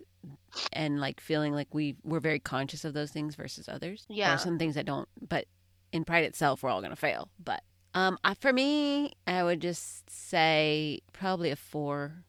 and 0.71 0.99
like 0.99 1.19
feeling 1.19 1.53
like 1.53 1.73
we 1.73 1.95
we're 2.03 2.19
very 2.19 2.39
conscious 2.39 2.85
of 2.85 2.93
those 2.93 3.11
things 3.11 3.35
versus 3.35 3.67
others. 3.69 4.05
There 4.07 4.17
Yeah. 4.17 4.33
are 4.35 4.37
some 4.37 4.57
things 4.57 4.75
that 4.75 4.85
don't, 4.85 5.07
but 5.27 5.45
in 5.91 6.03
pride 6.05 6.23
itself, 6.23 6.63
we're 6.63 6.69
all 6.69 6.81
gonna 6.81 6.95
fail. 6.95 7.29
But 7.43 7.61
um, 7.93 8.17
I, 8.23 8.33
for 8.33 8.51
me, 8.53 9.13
I 9.27 9.43
would 9.43 9.61
just 9.61 10.09
say 10.09 11.01
probably 11.11 11.51
a 11.51 11.55
four. 11.55 12.23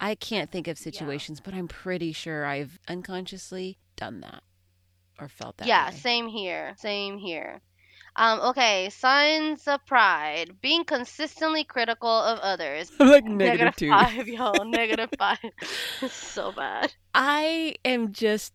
I 0.00 0.14
can't 0.14 0.52
think 0.52 0.68
of 0.68 0.78
situations, 0.78 1.40
but 1.40 1.54
I'm 1.54 1.66
pretty 1.66 2.12
sure 2.12 2.44
I've 2.44 2.78
unconsciously 2.86 3.78
done 3.96 4.20
that 4.20 4.44
or 5.18 5.28
felt 5.28 5.56
that. 5.56 5.66
yeah, 5.66 5.90
way. 5.90 5.96
same 5.96 6.28
here. 6.28 6.74
Same 6.78 7.18
here. 7.18 7.60
Um, 8.16 8.40
okay, 8.50 8.90
signs 8.90 9.66
of 9.68 9.84
pride. 9.86 10.60
Being 10.60 10.84
consistently 10.84 11.64
critical 11.64 12.10
of 12.10 12.38
others. 12.40 12.90
I'm 12.98 13.08
like 13.16 13.24
negative 13.24 13.76
two. 13.76 13.90
five, 13.90 14.26
y'all. 14.28 14.64
Negative 14.64 15.10
five. 15.18 15.38
So 16.10 16.52
bad. 16.52 16.94
I 17.14 17.74
am 17.84 18.12
just 18.12 18.52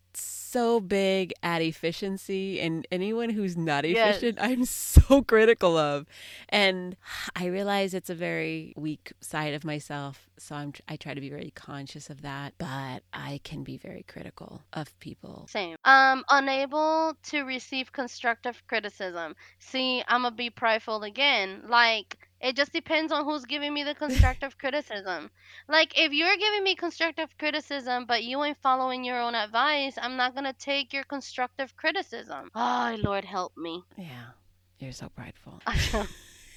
so 0.54 0.80
big 0.80 1.34
at 1.42 1.62
efficiency, 1.62 2.60
and 2.62 2.88
anyone 2.92 3.30
who's 3.32 3.58
not 3.58 3.84
Yes. 3.86 4.18
efficient, 4.18 4.38
I'm 4.40 4.66
so 4.66 5.22
critical 5.34 5.78
of. 5.78 6.06
And 6.50 6.96
I 7.36 7.48
realize 7.48 7.94
it's 7.94 8.10
a 8.10 8.16
very 8.16 8.74
weak 8.78 9.14
side 9.20 9.54
of 9.54 9.64
myself, 9.66 10.30
so 10.38 10.56
I'm 10.56 10.74
I 10.88 10.96
try 10.96 11.14
to 11.14 11.22
be 11.22 11.30
very 11.30 11.52
conscious 11.56 12.10
of 12.10 12.22
that. 12.22 12.54
But 12.58 13.04
I 13.14 13.40
can 13.44 13.64
be 13.64 13.78
very 13.78 14.04
critical 14.04 14.62
of 14.74 14.98
people. 15.00 15.48
Same. 15.50 15.76
Um, 15.86 16.24
unable 16.30 17.18
to 17.32 17.42
receive 17.44 17.92
constructive 17.92 18.62
criticism. 18.68 19.36
See, 19.60 20.04
I'm 20.08 20.24
gonna 20.24 20.36
be 20.36 20.50
prideful 20.50 21.04
again. 21.04 21.64
Like, 21.68 22.18
it 22.44 22.58
just 22.58 22.74
depends 22.74 23.12
on 23.14 23.24
who's 23.24 23.46
giving 23.46 23.74
me 23.74 23.84
the 23.84 23.96
constructive 23.96 24.58
criticism. 24.64 25.32
Like, 25.70 25.98
if 25.98 26.12
you're 26.12 26.36
giving 26.36 26.64
me 26.64 26.76
constructive 26.76 27.30
criticism, 27.40 28.06
but 28.06 28.24
you 28.24 28.44
ain't 28.44 28.58
following 28.62 29.06
your 29.06 29.20
own 29.20 29.34
advice, 29.34 29.98
I'm 30.00 30.18
not 30.18 30.36
gonna 30.36 30.54
take 30.54 30.92
your 30.92 31.06
constructive 31.06 31.76
criticism. 31.78 32.52
Oh, 32.54 32.98
Lord 33.02 33.24
help 33.24 33.56
me. 33.56 33.84
Yeah, 33.98 34.36
you're 34.78 34.92
so 34.92 35.10
prideful. 35.16 35.62
I 35.68 35.80
know. 35.94 36.06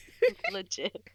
Legit. 0.52 1.09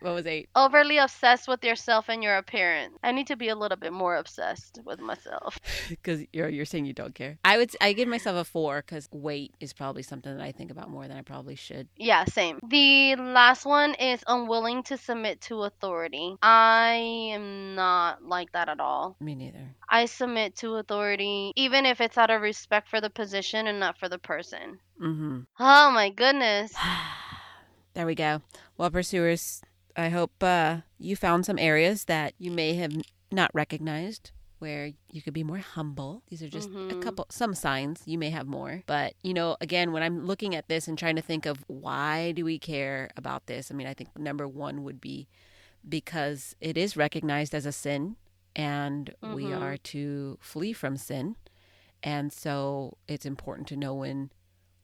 What 0.00 0.14
was 0.14 0.26
eight? 0.26 0.48
Overly 0.54 0.98
obsessed 0.98 1.48
with 1.48 1.64
yourself 1.64 2.08
and 2.08 2.22
your 2.22 2.36
appearance. 2.36 2.94
I 3.02 3.12
need 3.12 3.26
to 3.28 3.36
be 3.36 3.48
a 3.48 3.56
little 3.56 3.76
bit 3.76 3.92
more 3.92 4.16
obsessed 4.16 4.80
with 4.84 5.00
myself. 5.00 5.58
Because 5.88 6.22
you're 6.32 6.48
you're 6.48 6.64
saying 6.64 6.86
you 6.86 6.92
don't 6.92 7.14
care. 7.14 7.38
I 7.44 7.58
would 7.58 7.74
I 7.80 7.92
give 7.92 8.08
myself 8.08 8.36
a 8.36 8.44
four 8.44 8.82
because 8.82 9.08
weight 9.12 9.52
is 9.60 9.72
probably 9.72 10.02
something 10.02 10.36
that 10.36 10.42
I 10.42 10.52
think 10.52 10.70
about 10.70 10.90
more 10.90 11.06
than 11.06 11.16
I 11.16 11.22
probably 11.22 11.54
should. 11.54 11.88
Yeah, 11.96 12.24
same. 12.24 12.58
The 12.68 13.16
last 13.16 13.64
one 13.64 13.94
is 13.94 14.22
unwilling 14.26 14.82
to 14.84 14.96
submit 14.96 15.40
to 15.42 15.62
authority. 15.62 16.36
I 16.42 16.94
am 17.34 17.74
not 17.74 18.22
like 18.24 18.52
that 18.52 18.68
at 18.68 18.80
all. 18.80 19.16
Me 19.20 19.34
neither. 19.34 19.74
I 19.88 20.06
submit 20.06 20.56
to 20.56 20.74
authority, 20.76 21.52
even 21.56 21.86
if 21.86 22.00
it's 22.00 22.18
out 22.18 22.30
of 22.30 22.42
respect 22.42 22.88
for 22.88 23.00
the 23.00 23.10
position 23.10 23.66
and 23.66 23.78
not 23.78 23.98
for 23.98 24.08
the 24.08 24.18
person. 24.18 24.78
Mm-hmm. 25.00 25.40
Oh 25.60 25.90
my 25.90 26.10
goodness. 26.10 26.74
there 27.96 28.06
we 28.06 28.14
go. 28.14 28.42
Well, 28.76 28.90
pursuers, 28.90 29.62
I 29.96 30.10
hope 30.10 30.42
uh, 30.42 30.82
you 30.98 31.16
found 31.16 31.46
some 31.46 31.58
areas 31.58 32.04
that 32.04 32.34
you 32.38 32.50
may 32.50 32.74
have 32.74 32.92
not 33.32 33.50
recognized 33.54 34.32
where 34.58 34.90
you 35.10 35.22
could 35.22 35.32
be 35.32 35.42
more 35.42 35.58
humble. 35.58 36.22
These 36.28 36.42
are 36.42 36.48
just 36.50 36.68
a 36.90 36.94
Mhm. 36.94 37.00
couple, 37.00 37.26
some 37.30 37.54
signs. 37.54 38.02
You 38.06 38.18
may 38.18 38.28
have 38.30 38.46
more. 38.46 38.82
But, 38.86 39.14
you 39.22 39.32
know, 39.32 39.56
again, 39.62 39.92
when 39.92 40.02
I'm 40.02 40.26
looking 40.26 40.54
at 40.54 40.68
this 40.68 40.86
and 40.88 40.98
trying 40.98 41.16
to 41.16 41.22
think 41.22 41.46
of 41.46 41.64
why 41.68 42.32
do 42.32 42.44
we 42.44 42.58
care 42.58 43.10
about 43.16 43.46
this, 43.46 43.70
I 43.70 43.74
mean, 43.74 43.86
I 43.86 43.94
think 43.94 44.16
number 44.18 44.46
one 44.46 44.84
would 44.84 45.00
be 45.00 45.26
because 45.88 46.54
it 46.60 46.76
is 46.76 46.96
recognized 46.98 47.54
as 47.54 47.64
a 47.66 47.72
sin 47.72 48.16
and 48.54 49.14
we 49.22 49.44
Mhm. 49.46 49.60
are 49.60 49.76
to 49.78 50.38
flee 50.40 50.72
from 50.74 50.96
sin. 50.98 51.36
And 52.02 52.30
so 52.32 52.96
it's 53.08 53.26
important 53.26 53.68
to 53.68 53.76
know 53.76 53.94
when 53.94 54.30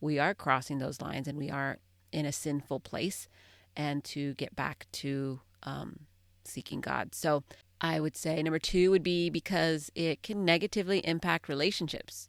we 0.01 0.19
are 0.19 0.35
crossing 0.35 0.79
those 0.79 1.01
lines 1.03 1.29
and 1.29 1.39
we 1.39 1.51
are 1.51 1.79
in 2.13 2.27
a 2.27 2.33
sinful 2.33 2.81
place 2.81 3.29
and 3.77 4.05
to 4.05 4.35
get 4.35 4.55
back 4.55 4.87
to 4.93 5.41
um, 5.63 6.01
seeking 6.45 6.81
God. 6.81 7.15
So 7.15 7.43
I 7.81 8.01
would 8.01 8.17
say 8.17 8.43
number 8.43 8.59
two 8.59 8.91
would 8.91 9.03
be 9.03 9.31
because 9.31 9.91
it 9.95 10.23
can 10.23 10.45
negatively 10.45 11.01
impact 11.01 11.49
relationships. 11.49 12.29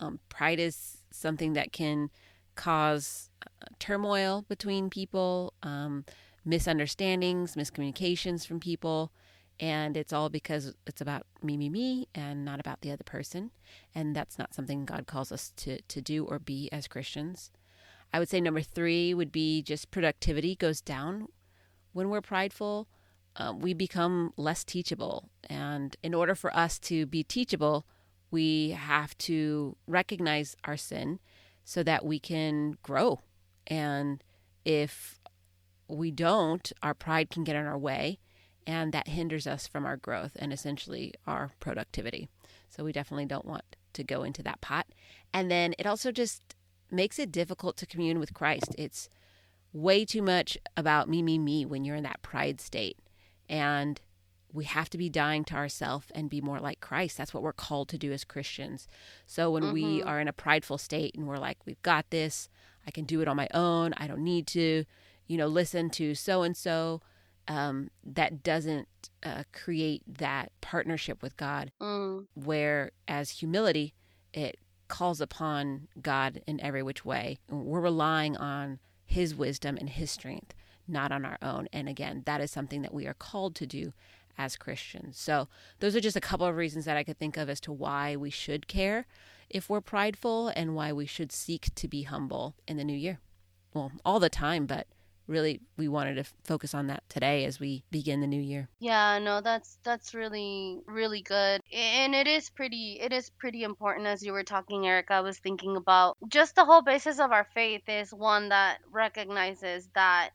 Um, 0.00 0.20
pride 0.28 0.58
is 0.58 0.98
something 1.10 1.52
that 1.54 1.72
can 1.72 2.10
cause 2.54 3.30
uh, 3.46 3.66
turmoil 3.78 4.44
between 4.48 4.90
people, 4.90 5.54
um, 5.62 6.04
misunderstandings, 6.44 7.54
miscommunications 7.54 8.46
from 8.46 8.60
people. 8.60 9.12
And 9.60 9.96
it's 9.96 10.12
all 10.12 10.28
because 10.30 10.74
it's 10.86 11.00
about 11.00 11.22
me, 11.42 11.56
me, 11.56 11.68
me, 11.68 12.08
and 12.14 12.44
not 12.44 12.58
about 12.58 12.80
the 12.80 12.90
other 12.90 13.04
person. 13.04 13.52
And 13.94 14.14
that's 14.14 14.36
not 14.36 14.52
something 14.52 14.84
God 14.84 15.06
calls 15.06 15.30
us 15.30 15.52
to, 15.58 15.80
to 15.80 16.02
do 16.02 16.24
or 16.24 16.40
be 16.40 16.68
as 16.72 16.88
Christians. 16.88 17.52
I 18.14 18.20
would 18.20 18.28
say 18.28 18.40
number 18.40 18.62
three 18.62 19.12
would 19.12 19.32
be 19.32 19.60
just 19.60 19.90
productivity 19.90 20.54
goes 20.54 20.80
down 20.80 21.26
when 21.92 22.10
we're 22.10 22.20
prideful. 22.20 22.86
Um, 23.34 23.58
we 23.58 23.74
become 23.74 24.32
less 24.36 24.62
teachable. 24.62 25.30
And 25.50 25.96
in 26.00 26.14
order 26.14 26.36
for 26.36 26.56
us 26.56 26.78
to 26.90 27.06
be 27.06 27.24
teachable, 27.24 27.84
we 28.30 28.70
have 28.70 29.18
to 29.18 29.76
recognize 29.88 30.54
our 30.62 30.76
sin 30.76 31.18
so 31.64 31.82
that 31.82 32.04
we 32.04 32.20
can 32.20 32.78
grow. 32.84 33.18
And 33.66 34.22
if 34.64 35.18
we 35.88 36.12
don't, 36.12 36.70
our 36.84 36.94
pride 36.94 37.30
can 37.30 37.42
get 37.42 37.56
in 37.56 37.66
our 37.66 37.76
way, 37.76 38.20
and 38.64 38.92
that 38.92 39.08
hinders 39.08 39.48
us 39.48 39.66
from 39.66 39.84
our 39.84 39.96
growth 39.96 40.36
and 40.38 40.52
essentially 40.52 41.14
our 41.26 41.50
productivity. 41.58 42.28
So 42.68 42.84
we 42.84 42.92
definitely 42.92 43.26
don't 43.26 43.44
want 43.44 43.74
to 43.94 44.04
go 44.04 44.22
into 44.22 44.44
that 44.44 44.60
pot. 44.60 44.86
And 45.32 45.50
then 45.50 45.74
it 45.80 45.86
also 45.86 46.12
just 46.12 46.54
makes 46.90 47.18
it 47.18 47.32
difficult 47.32 47.76
to 47.78 47.86
commune 47.86 48.18
with 48.18 48.34
Christ. 48.34 48.74
It's 48.78 49.08
way 49.72 50.04
too 50.04 50.22
much 50.22 50.56
about 50.76 51.08
me, 51.08 51.22
me, 51.22 51.38
me 51.38 51.64
when 51.64 51.84
you're 51.84 51.96
in 51.96 52.04
that 52.04 52.22
pride 52.22 52.60
state. 52.60 52.98
And 53.48 54.00
we 54.52 54.64
have 54.64 54.88
to 54.90 54.98
be 54.98 55.08
dying 55.08 55.44
to 55.46 55.54
ourselves 55.54 56.06
and 56.14 56.30
be 56.30 56.40
more 56.40 56.60
like 56.60 56.80
Christ. 56.80 57.16
That's 57.18 57.34
what 57.34 57.42
we're 57.42 57.52
called 57.52 57.88
to 57.88 57.98
do 57.98 58.12
as 58.12 58.22
Christians. 58.24 58.86
So 59.26 59.50
when 59.50 59.72
we 59.72 60.00
Mhm. 60.00 60.06
are 60.08 60.20
in 60.20 60.28
a 60.28 60.32
prideful 60.32 60.78
state 60.78 61.14
and 61.16 61.26
we're 61.26 61.38
like, 61.38 61.58
we've 61.66 61.82
got 61.82 62.10
this, 62.10 62.48
I 62.86 62.90
can 62.92 63.04
do 63.04 63.20
it 63.20 63.26
on 63.28 63.36
my 63.36 63.48
own, 63.52 63.94
I 63.96 64.06
don't 64.06 64.22
need 64.22 64.46
to, 64.48 64.84
you 65.26 65.36
know, 65.36 65.48
listen 65.48 65.90
to 65.90 66.14
so 66.14 66.42
and 66.42 66.56
so, 66.56 67.00
that 67.48 68.42
doesn't 68.42 68.88
uh, 69.22 69.42
create 69.52 70.02
that 70.06 70.52
partnership 70.60 71.20
with 71.22 71.36
God 71.36 71.72
Mm, 71.80 72.26
where 72.34 72.92
as 73.08 73.30
humility 73.30 73.94
it 74.32 74.58
calls 74.88 75.20
upon 75.20 75.88
God 76.00 76.42
in 76.46 76.60
every 76.60 76.82
which 76.82 77.04
way. 77.04 77.38
We're 77.48 77.80
relying 77.80 78.36
on 78.36 78.78
his 79.04 79.34
wisdom 79.34 79.76
and 79.76 79.88
his 79.88 80.10
strength, 80.10 80.54
not 80.86 81.12
on 81.12 81.24
our 81.24 81.38
own. 81.42 81.68
And 81.72 81.88
again, 81.88 82.22
that 82.26 82.40
is 82.40 82.50
something 82.50 82.82
that 82.82 82.94
we 82.94 83.06
are 83.06 83.14
called 83.14 83.54
to 83.56 83.66
do 83.66 83.92
as 84.36 84.56
Christians. 84.56 85.18
So, 85.18 85.48
those 85.80 85.94
are 85.94 86.00
just 86.00 86.16
a 86.16 86.20
couple 86.20 86.46
of 86.46 86.56
reasons 86.56 86.84
that 86.84 86.96
I 86.96 87.04
could 87.04 87.18
think 87.18 87.36
of 87.36 87.48
as 87.48 87.60
to 87.60 87.72
why 87.72 88.16
we 88.16 88.30
should 88.30 88.66
care 88.66 89.06
if 89.48 89.70
we're 89.70 89.80
prideful 89.80 90.48
and 90.48 90.74
why 90.74 90.92
we 90.92 91.06
should 91.06 91.30
seek 91.30 91.74
to 91.76 91.86
be 91.86 92.02
humble 92.02 92.56
in 92.66 92.76
the 92.76 92.84
new 92.84 92.96
year. 92.96 93.20
Well, 93.72 93.92
all 94.04 94.20
the 94.20 94.30
time, 94.30 94.66
but 94.66 94.86
really 95.26 95.60
we 95.76 95.88
wanted 95.88 96.14
to 96.14 96.20
f- 96.20 96.34
focus 96.44 96.74
on 96.74 96.88
that 96.88 97.02
today 97.08 97.44
as 97.44 97.58
we 97.58 97.82
begin 97.90 98.20
the 98.20 98.26
new 98.26 98.40
year. 98.40 98.68
yeah, 98.80 99.18
no, 99.18 99.40
that's 99.40 99.78
that's 99.84 100.14
really 100.14 100.80
really 100.86 101.22
good. 101.22 101.60
And 101.72 102.14
it 102.14 102.26
is 102.26 102.50
pretty 102.50 102.98
it 103.00 103.12
is 103.12 103.30
pretty 103.38 103.62
important 103.62 104.06
as 104.06 104.22
you 104.22 104.32
were 104.32 104.44
talking, 104.44 104.86
Eric. 104.86 105.06
I 105.10 105.20
was 105.20 105.38
thinking 105.38 105.76
about 105.76 106.16
just 106.28 106.54
the 106.54 106.64
whole 106.64 106.82
basis 106.82 107.18
of 107.18 107.32
our 107.32 107.46
faith 107.54 107.82
is 107.88 108.10
one 108.12 108.50
that 108.50 108.78
recognizes 108.90 109.88
that 109.94 110.30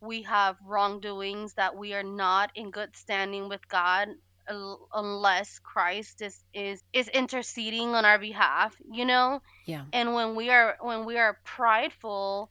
we 0.00 0.22
have 0.22 0.56
wrongdoings, 0.64 1.54
that 1.54 1.76
we 1.76 1.94
are 1.94 2.02
not 2.02 2.50
in 2.54 2.70
good 2.70 2.94
standing 2.96 3.48
with 3.48 3.66
God 3.68 4.08
unless 4.94 5.58
Christ 5.58 6.22
is 6.22 6.38
is 6.54 6.82
is 6.92 7.08
interceding 7.08 7.94
on 7.96 8.04
our 8.04 8.18
behalf, 8.18 8.76
you 8.92 9.04
know? 9.04 9.40
Yeah. 9.66 9.82
and 9.92 10.14
when 10.14 10.36
we 10.36 10.50
are 10.50 10.76
when 10.80 11.04
we 11.04 11.18
are 11.18 11.38
prideful 11.44 12.50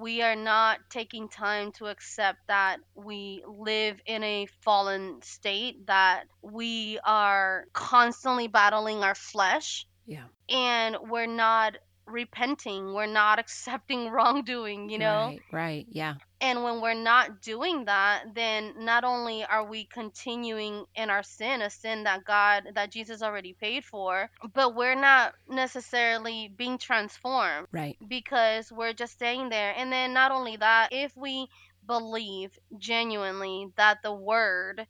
we 0.00 0.22
are 0.22 0.36
not 0.36 0.78
taking 0.90 1.28
time 1.28 1.72
to 1.72 1.86
accept 1.86 2.38
that 2.48 2.78
we 2.94 3.42
live 3.48 4.00
in 4.06 4.22
a 4.22 4.46
fallen 4.62 5.20
state 5.22 5.86
that 5.86 6.24
we 6.42 6.98
are 7.04 7.64
constantly 7.72 8.48
battling 8.48 9.02
our 9.02 9.14
flesh 9.14 9.86
Yeah. 10.06 10.24
and 10.48 10.96
we're 11.08 11.26
not 11.26 11.76
repenting 12.06 12.94
we're 12.94 13.06
not 13.06 13.38
accepting 13.44 14.10
wrongdoing 14.10 14.88
you 14.90 14.98
know 14.98 15.26
Right, 15.28 15.42
right. 15.52 15.86
Yeah. 15.90 16.14
and 16.40 16.62
when 16.62 16.80
we're 16.80 16.94
not 16.94 17.40
doing 17.42 17.86
that, 17.86 18.24
then 18.34 18.74
not 18.78 19.04
only 19.04 19.44
are 19.44 19.64
we 19.68 19.86
continuing 19.86 20.84
in 20.94 21.10
our 21.10 21.22
sin, 21.22 21.62
a 21.62 21.70
sin 21.70 22.04
that 22.04 22.24
God, 22.24 22.64
that 22.74 22.92
Jesus 22.92 23.22
already 23.22 23.54
paid 23.54 23.84
for, 23.84 24.30
but 24.54 24.74
we're 24.74 24.94
not 25.00 25.32
necessarily 25.48 26.52
being 26.56 26.78
transformed 26.78 27.68
Right. 27.72 27.96
because 28.06 28.70
we're 28.70 28.92
just 28.92 29.14
staying 29.14 29.48
there. 29.48 29.74
And 29.76 29.90
then 29.92 30.12
not 30.12 30.30
only 30.30 30.56
that, 30.58 30.88
if 30.92 31.16
we 31.16 31.48
believe 31.86 32.58
genuinely 32.78 33.68
that 33.76 33.98
the 34.02 34.14
word 34.14 34.86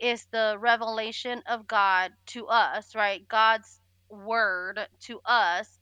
is 0.00 0.26
the 0.32 0.56
revelation 0.60 1.42
of 1.48 1.66
God 1.66 2.12
to 2.28 2.46
us, 2.48 2.94
right? 2.94 3.26
God's 3.28 3.80
word 4.10 4.80
to 5.02 5.20
us, 5.24 5.78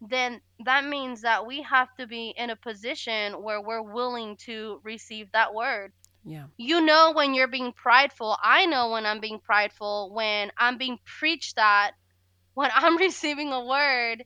then 0.00 0.40
that 0.64 0.84
means 0.84 1.22
that 1.22 1.46
we 1.46 1.62
have 1.62 1.88
to 1.96 2.06
be 2.06 2.32
in 2.36 2.50
a 2.50 2.56
position 2.56 3.42
where 3.42 3.60
we're 3.60 3.82
willing 3.82 4.36
to 4.36 4.80
receive 4.84 5.30
that 5.32 5.54
word. 5.54 5.92
Yeah. 6.24 6.44
You 6.56 6.82
know 6.82 7.12
when 7.14 7.34
you're 7.34 7.48
being 7.48 7.72
prideful. 7.72 8.36
I 8.42 8.66
know 8.66 8.90
when 8.90 9.06
I'm 9.06 9.20
being 9.20 9.40
prideful 9.40 10.12
when 10.12 10.52
I'm 10.56 10.78
being 10.78 10.98
preached 11.04 11.56
that 11.56 11.92
when 12.54 12.70
I'm 12.74 12.96
receiving 12.96 13.52
a 13.52 13.64
word 13.64 14.24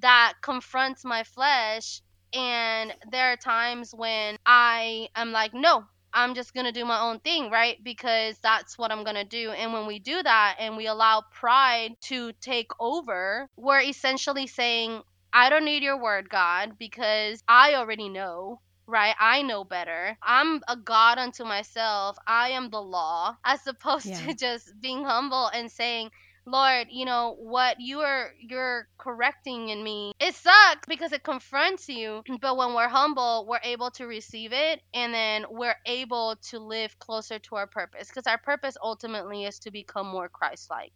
that 0.00 0.34
confronts 0.42 1.04
my 1.04 1.24
flesh 1.24 2.02
and 2.34 2.94
there 3.10 3.32
are 3.32 3.36
times 3.36 3.94
when 3.94 4.36
I 4.44 5.08
am 5.14 5.32
like, 5.32 5.54
"No, 5.54 5.84
I'm 6.12 6.34
just 6.34 6.54
going 6.54 6.66
to 6.66 6.72
do 6.72 6.84
my 6.84 7.00
own 7.00 7.20
thing, 7.20 7.50
right? 7.50 7.76
Because 7.82 8.38
that's 8.42 8.78
what 8.78 8.90
I'm 8.92 9.04
going 9.04 9.16
to 9.16 9.24
do. 9.24 9.50
And 9.50 9.72
when 9.72 9.86
we 9.86 9.98
do 9.98 10.22
that 10.22 10.56
and 10.58 10.76
we 10.76 10.86
allow 10.86 11.22
pride 11.32 11.92
to 12.08 12.32
take 12.40 12.70
over, 12.80 13.48
we're 13.56 13.80
essentially 13.80 14.46
saying, 14.46 15.02
I 15.32 15.50
don't 15.50 15.64
need 15.64 15.82
your 15.82 16.00
word, 16.00 16.28
God, 16.30 16.78
because 16.78 17.42
I 17.48 17.74
already 17.74 18.08
know. 18.08 18.60
Right? 18.86 19.14
I 19.20 19.42
know 19.42 19.64
better. 19.64 20.16
I'm 20.22 20.62
a 20.66 20.74
God 20.76 21.18
unto 21.18 21.44
myself. 21.44 22.16
I 22.26 22.50
am 22.50 22.70
the 22.70 22.80
law, 22.80 23.36
as 23.44 23.66
opposed 23.66 24.08
Yeah. 24.08 24.26
to 24.26 24.34
just 24.34 24.72
being 24.80 25.04
humble 25.04 25.48
and 25.48 25.70
saying, 25.70 26.10
Lord, 26.48 26.88
you 26.90 27.04
know 27.04 27.36
what 27.38 27.76
you 27.80 28.00
are 28.00 28.30
you're 28.40 28.88
correcting 28.98 29.68
in 29.68 29.82
me. 29.84 30.12
It 30.18 30.34
sucks 30.34 30.86
because 30.88 31.12
it 31.12 31.22
confronts 31.22 31.88
you, 31.88 32.22
but 32.40 32.56
when 32.56 32.74
we're 32.74 32.88
humble, 32.88 33.46
we're 33.48 33.60
able 33.62 33.90
to 33.92 34.06
receive 34.06 34.52
it 34.52 34.80
and 34.94 35.12
then 35.12 35.44
we're 35.50 35.76
able 35.86 36.36
to 36.50 36.58
live 36.58 36.98
closer 36.98 37.38
to 37.38 37.56
our 37.56 37.66
purpose 37.66 38.08
because 38.08 38.26
our 38.26 38.38
purpose 38.38 38.76
ultimately 38.82 39.44
is 39.44 39.58
to 39.60 39.70
become 39.70 40.06
more 40.06 40.28
Christ-like. 40.28 40.92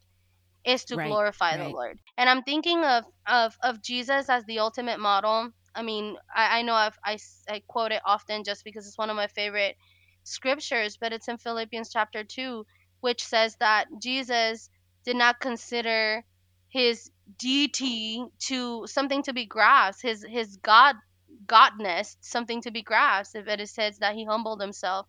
Is 0.65 0.85
to 0.87 0.97
Right, 0.97 1.09
glorify 1.09 1.57
the. 1.57 1.69
Lord. 1.69 1.99
And 2.17 2.31
I'm 2.31 2.43
thinking 2.43 2.85
of 2.85 3.05
of 3.27 3.57
of 3.63 3.83
Jesus 3.83 4.29
as 4.31 4.45
the 4.45 4.61
ultimate 4.61 5.01
model. 5.01 5.51
I 5.75 5.83
mean, 5.83 6.17
I, 6.35 6.59
I 6.61 6.63
know 6.63 6.75
I've, 6.75 6.99
I 7.05 7.19
I 7.49 7.63
quote 7.67 7.93
it 7.93 8.03
often 8.07 8.45
just 8.45 8.65
because 8.65 8.87
it's 8.87 8.99
one 8.99 9.11
of 9.11 9.17
my 9.17 9.27
favorite 9.29 9.77
scriptures, 10.25 10.97
but 11.01 11.13
it's 11.13 11.29
in 11.29 11.39
Philippians 11.39 11.91
chapter 11.93 12.25
2, 12.25 12.65
which 13.01 13.25
says 13.25 13.57
that 13.61 13.87
Jesus 14.01 14.71
did 15.05 15.17
not 15.17 15.41
consider 15.41 16.25
his 16.69 17.11
deity 17.39 18.25
to 18.39 18.87
something 18.87 19.23
to 19.25 19.33
be 19.33 19.47
grasped, 19.47 20.03
his 20.03 20.25
his 20.29 20.57
God 20.57 20.97
godness 21.47 22.17
something 22.21 22.63
to 22.63 22.71
be 22.71 22.83
grasped. 22.83 23.35
If 23.37 23.49
it 23.49 23.69
says 23.69 23.99
that 23.99 24.15
he 24.15 24.25
humbled 24.25 24.61
himself 24.61 25.07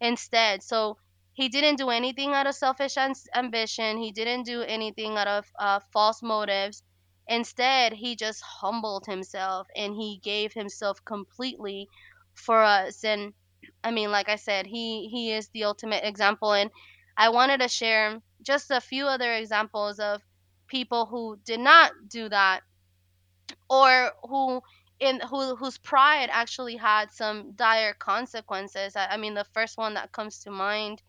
instead. 0.00 0.62
So 0.62 0.98
he 1.32 1.48
didn't 1.48 1.76
do 1.76 1.88
anything 1.88 2.34
out 2.34 2.46
of 2.46 2.54
selfish 2.54 2.96
ambition. 3.34 3.96
He 3.96 4.12
didn't 4.12 4.44
do 4.44 4.62
anything 4.62 5.16
out 5.16 5.28
of 5.28 5.52
uh, 5.58 5.80
false 5.92 6.22
motives. 6.22 6.82
Instead, 7.26 7.92
he 7.92 8.16
just 8.16 8.42
humbled 8.42 9.06
himself 9.06 9.66
and 9.74 9.94
he 9.94 10.20
gave 10.22 10.52
himself 10.52 11.02
completely 11.04 11.88
for 12.34 12.62
us. 12.62 13.04
And 13.04 13.32
I 13.82 13.92
mean, 13.92 14.10
like 14.10 14.28
I 14.28 14.36
said, 14.36 14.66
he 14.66 15.08
he 15.08 15.32
is 15.32 15.48
the 15.48 15.64
ultimate 15.64 16.04
example. 16.04 16.52
And 16.52 16.70
I 17.16 17.30
wanted 17.30 17.60
to 17.60 17.68
share 17.68 18.20
just 18.42 18.70
a 18.70 18.80
few 18.80 19.06
other 19.06 19.32
examples 19.34 19.98
of 19.98 20.22
people 20.66 21.06
who 21.06 21.38
did 21.44 21.60
not 21.60 21.92
do 22.08 22.28
that 22.28 22.62
or 23.68 24.12
who 24.28 24.62
in 25.00 25.20
who 25.20 25.56
whose 25.56 25.78
pride 25.78 26.28
actually 26.32 26.76
had 26.76 27.10
some 27.10 27.52
dire 27.52 27.94
consequences. 27.94 28.96
I, 28.96 29.06
I 29.08 29.16
mean, 29.16 29.34
the 29.34 29.46
first 29.52 29.76
one 29.76 29.94
that 29.94 30.12
comes 30.12 30.38
to 30.40 30.50
mind 30.50 31.02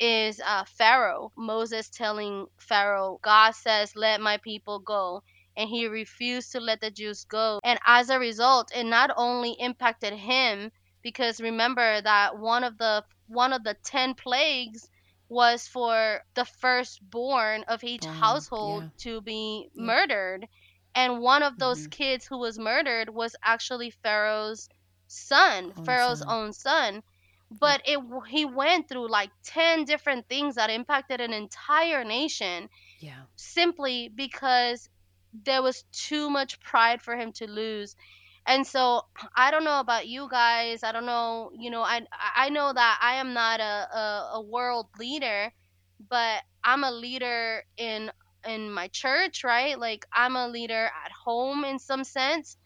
is 0.00 0.40
uh, 0.44 0.64
Pharaoh. 0.64 1.32
Moses 1.36 1.88
telling 1.88 2.46
Pharaoh, 2.58 3.18
God 3.22 3.52
says, 3.54 3.96
Let 3.96 4.20
my 4.20 4.36
people 4.38 4.78
go. 4.78 5.22
And 5.56 5.68
he 5.68 5.88
refused 5.88 6.52
to 6.52 6.60
let 6.60 6.80
the 6.80 6.90
Jews 6.90 7.24
go. 7.24 7.58
And 7.64 7.80
as 7.84 8.10
a 8.10 8.18
result, 8.18 8.70
it 8.74 8.84
not 8.84 9.10
only 9.16 9.56
impacted 9.58 10.12
him, 10.12 10.70
because 11.02 11.40
remember 11.40 12.00
that 12.00 12.38
one 12.38 12.62
of 12.62 12.78
the 12.78 13.04
one 13.26 13.52
of 13.52 13.64
the 13.64 13.74
ten 13.84 14.14
plagues 14.14 14.88
was 15.28 15.66
for 15.66 16.20
the 16.34 16.44
firstborn 16.44 17.64
of 17.68 17.84
each 17.84 18.04
household 18.04 18.84
yeah. 18.84 18.88
to 18.98 19.20
be 19.20 19.68
yeah. 19.74 19.82
murdered. 19.82 20.46
And 20.94 21.20
one 21.20 21.42
of 21.42 21.58
those 21.58 21.80
mm-hmm. 21.80 21.90
kids 21.90 22.26
who 22.26 22.38
was 22.38 22.58
murdered 22.58 23.08
was 23.08 23.36
actually 23.42 23.90
Pharaoh's 23.90 24.68
son, 25.06 25.72
own 25.76 25.84
Pharaoh's 25.84 26.20
son. 26.20 26.28
own 26.28 26.52
son 26.52 27.02
but 27.50 27.82
it 27.86 27.98
he 28.28 28.44
went 28.44 28.88
through 28.88 29.08
like 29.08 29.30
10 29.44 29.84
different 29.84 30.28
things 30.28 30.56
that 30.56 30.70
impacted 30.70 31.20
an 31.20 31.32
entire 31.32 32.04
nation 32.04 32.68
yeah 33.00 33.22
simply 33.36 34.10
because 34.14 34.88
there 35.44 35.62
was 35.62 35.84
too 35.92 36.30
much 36.30 36.60
pride 36.60 37.00
for 37.00 37.16
him 37.16 37.32
to 37.32 37.46
lose 37.46 37.96
and 38.48 38.66
so 38.66 39.02
i 39.36 39.50
don't 39.52 39.64
know 39.64 39.80
about 39.80 40.08
you 40.08 40.28
guys 40.30 40.84
i 40.84 40.92
don't 40.92 41.06
know 41.06 41.50
you 41.58 41.70
know 41.70 41.82
i 41.82 42.02
i 42.36 42.50
know 42.50 42.72
that 42.72 42.98
i 43.02 43.16
am 43.16 43.34
not 43.34 43.60
a, 43.60 43.64
a, 43.64 44.30
a 44.36 44.42
world 44.42 44.88
leader 44.98 45.52
but 46.10 46.42
i'm 46.64 46.84
a 46.84 46.92
leader 46.92 47.64
in 47.78 48.10
in 48.48 48.72
my 48.72 48.88
church 48.88 49.44
right? 49.44 49.78
Like 49.78 50.06
i'm 50.14 50.36
a 50.36 50.48
leader 50.48 50.86
at 50.86 51.12
home 51.24 51.64
in 51.64 51.78
some 51.78 52.04
sense 52.04 52.56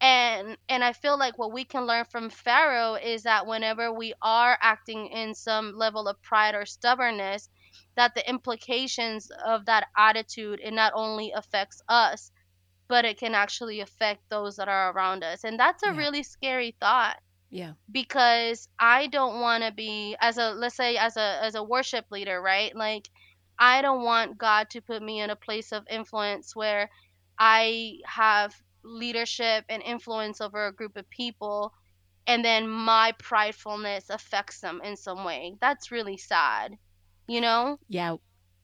and 0.00 0.56
and 0.68 0.84
i 0.84 0.92
feel 0.92 1.18
like 1.18 1.38
what 1.38 1.52
we 1.52 1.64
can 1.64 1.86
learn 1.86 2.04
from 2.04 2.30
pharaoh 2.30 2.94
is 2.94 3.24
that 3.24 3.46
whenever 3.46 3.92
we 3.92 4.14
are 4.22 4.58
acting 4.62 5.08
in 5.08 5.34
some 5.34 5.74
level 5.76 6.08
of 6.08 6.22
pride 6.22 6.54
or 6.54 6.66
stubbornness 6.66 7.48
that 7.96 8.14
the 8.14 8.28
implications 8.30 9.30
of 9.46 9.66
that 9.66 9.86
attitude 9.96 10.60
it 10.62 10.72
not 10.72 10.92
only 10.94 11.32
affects 11.34 11.82
us 11.88 12.30
but 12.88 13.04
it 13.04 13.18
can 13.18 13.34
actually 13.34 13.80
affect 13.80 14.20
those 14.28 14.56
that 14.56 14.68
are 14.68 14.92
around 14.92 15.22
us 15.22 15.44
and 15.44 15.58
that's 15.58 15.82
a 15.82 15.86
yeah. 15.86 15.96
really 15.96 16.22
scary 16.22 16.74
thought 16.80 17.16
yeah 17.50 17.72
because 17.90 18.68
i 18.78 19.06
don't 19.06 19.40
want 19.40 19.62
to 19.62 19.72
be 19.72 20.16
as 20.20 20.38
a 20.38 20.52
let's 20.52 20.76
say 20.76 20.96
as 20.96 21.16
a 21.16 21.38
as 21.42 21.54
a 21.54 21.62
worship 21.62 22.04
leader 22.10 22.40
right 22.40 22.74
like 22.76 23.08
i 23.58 23.80
don't 23.80 24.04
want 24.04 24.36
god 24.36 24.68
to 24.68 24.80
put 24.80 25.02
me 25.02 25.20
in 25.20 25.30
a 25.30 25.36
place 25.36 25.72
of 25.72 25.84
influence 25.90 26.54
where 26.54 26.90
i 27.38 27.94
have 28.04 28.54
leadership 28.84 29.64
and 29.68 29.82
influence 29.82 30.40
over 30.40 30.66
a 30.66 30.72
group 30.72 30.96
of 30.96 31.08
people 31.10 31.72
and 32.28 32.44
then 32.44 32.68
my 32.68 33.14
pridefulness 33.18 34.10
affects 34.10 34.60
them 34.60 34.80
in 34.84 34.96
some 34.96 35.24
way. 35.24 35.56
That's 35.60 35.90
really 35.90 36.18
sad. 36.18 36.76
You 37.26 37.40
know? 37.40 37.78
Yeah, 37.88 38.16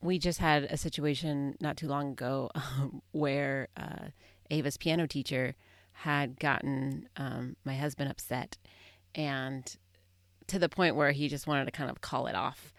we 0.05 0.19
just 0.19 0.39
had 0.39 0.63
a 0.63 0.77
situation 0.77 1.55
not 1.59 1.77
too 1.77 1.87
long 1.87 2.11
ago 2.11 2.49
um, 2.55 3.01
where 3.11 3.67
uh, 3.77 4.07
Ava's 4.49 4.77
piano 4.77 5.07
teacher 5.07 5.55
had 5.91 6.39
gotten 6.39 7.07
um, 7.15 7.55
my 7.63 7.75
husband 7.75 8.11
upset 8.11 8.57
and 9.13 9.77
to 10.47 10.59
the 10.59 10.69
point 10.69 10.95
where 10.95 11.11
he 11.11 11.27
just 11.27 11.47
wanted 11.47 11.65
to 11.65 11.71
kind 11.71 11.89
of 11.89 12.01
call 12.01 12.27
it 12.27 12.35
off. 12.35 12.73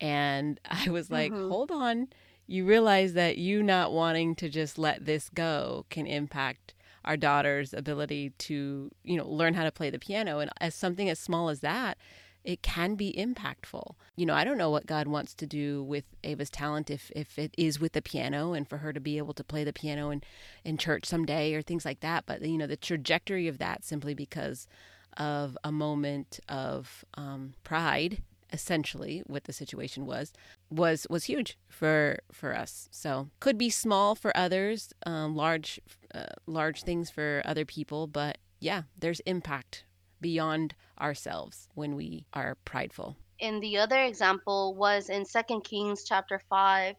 And 0.00 0.58
I 0.70 0.90
was 0.90 1.10
like, 1.10 1.32
mm-hmm. 1.32 1.48
hold 1.48 1.70
on. 1.70 2.08
You 2.46 2.66
realize 2.66 3.14
that 3.14 3.38
you 3.38 3.62
not 3.62 3.92
wanting 3.92 4.34
to 4.36 4.48
just 4.48 4.78
let 4.78 5.04
this 5.04 5.28
go 5.28 5.86
can 5.90 6.06
impact 6.06 6.74
our 7.04 7.16
daughter's 7.16 7.72
ability 7.72 8.30
to, 8.38 8.90
you 9.04 9.16
know, 9.16 9.28
learn 9.28 9.54
how 9.54 9.64
to 9.64 9.72
play 9.72 9.90
the 9.90 9.98
piano. 9.98 10.38
And 10.38 10.50
as 10.60 10.74
something 10.74 11.08
as 11.08 11.18
small 11.18 11.48
as 11.48 11.60
that, 11.60 11.98
it 12.44 12.62
can 12.62 12.94
be 12.94 13.12
impactful. 13.12 13.94
You 14.16 14.26
know, 14.26 14.34
I 14.34 14.44
don't 14.44 14.58
know 14.58 14.70
what 14.70 14.86
God 14.86 15.06
wants 15.06 15.34
to 15.34 15.46
do 15.46 15.82
with 15.82 16.04
Ava's 16.24 16.50
talent 16.50 16.90
if 16.90 17.10
if 17.14 17.38
it 17.38 17.54
is 17.56 17.80
with 17.80 17.92
the 17.92 18.02
piano 18.02 18.52
and 18.52 18.68
for 18.68 18.78
her 18.78 18.92
to 18.92 19.00
be 19.00 19.18
able 19.18 19.34
to 19.34 19.44
play 19.44 19.64
the 19.64 19.72
piano 19.72 20.10
in 20.10 20.22
in 20.64 20.78
church 20.78 21.06
someday 21.06 21.54
or 21.54 21.62
things 21.62 21.84
like 21.84 22.00
that. 22.00 22.24
But 22.26 22.42
you 22.42 22.58
know, 22.58 22.66
the 22.66 22.76
trajectory 22.76 23.48
of 23.48 23.58
that 23.58 23.84
simply 23.84 24.14
because 24.14 24.66
of 25.16 25.58
a 25.62 25.72
moment 25.72 26.40
of 26.48 27.04
um, 27.14 27.54
pride 27.64 28.22
essentially 28.52 29.22
what 29.26 29.44
the 29.44 29.52
situation 29.52 30.04
was 30.04 30.32
was 30.70 31.06
was 31.08 31.24
huge 31.24 31.56
for 31.68 32.18
for 32.30 32.54
us 32.54 32.88
so 32.90 33.28
could 33.40 33.56
be 33.56 33.70
small 33.70 34.14
for 34.14 34.36
others 34.36 34.92
um, 35.06 35.34
large 35.34 35.80
uh, 36.14 36.26
large 36.46 36.82
things 36.82 37.08
for 37.08 37.40
other 37.46 37.64
people 37.64 38.06
but 38.06 38.36
yeah 38.60 38.82
there's 38.98 39.20
impact 39.20 39.84
beyond 40.22 40.74
ourselves 41.00 41.68
when 41.74 41.94
we 41.94 42.24
are 42.32 42.56
prideful 42.64 43.16
and 43.40 43.62
the 43.62 43.76
other 43.76 44.02
example 44.02 44.74
was 44.74 45.10
in 45.10 45.24
second 45.24 45.62
kings 45.62 46.04
chapter 46.04 46.40
5 46.48 46.94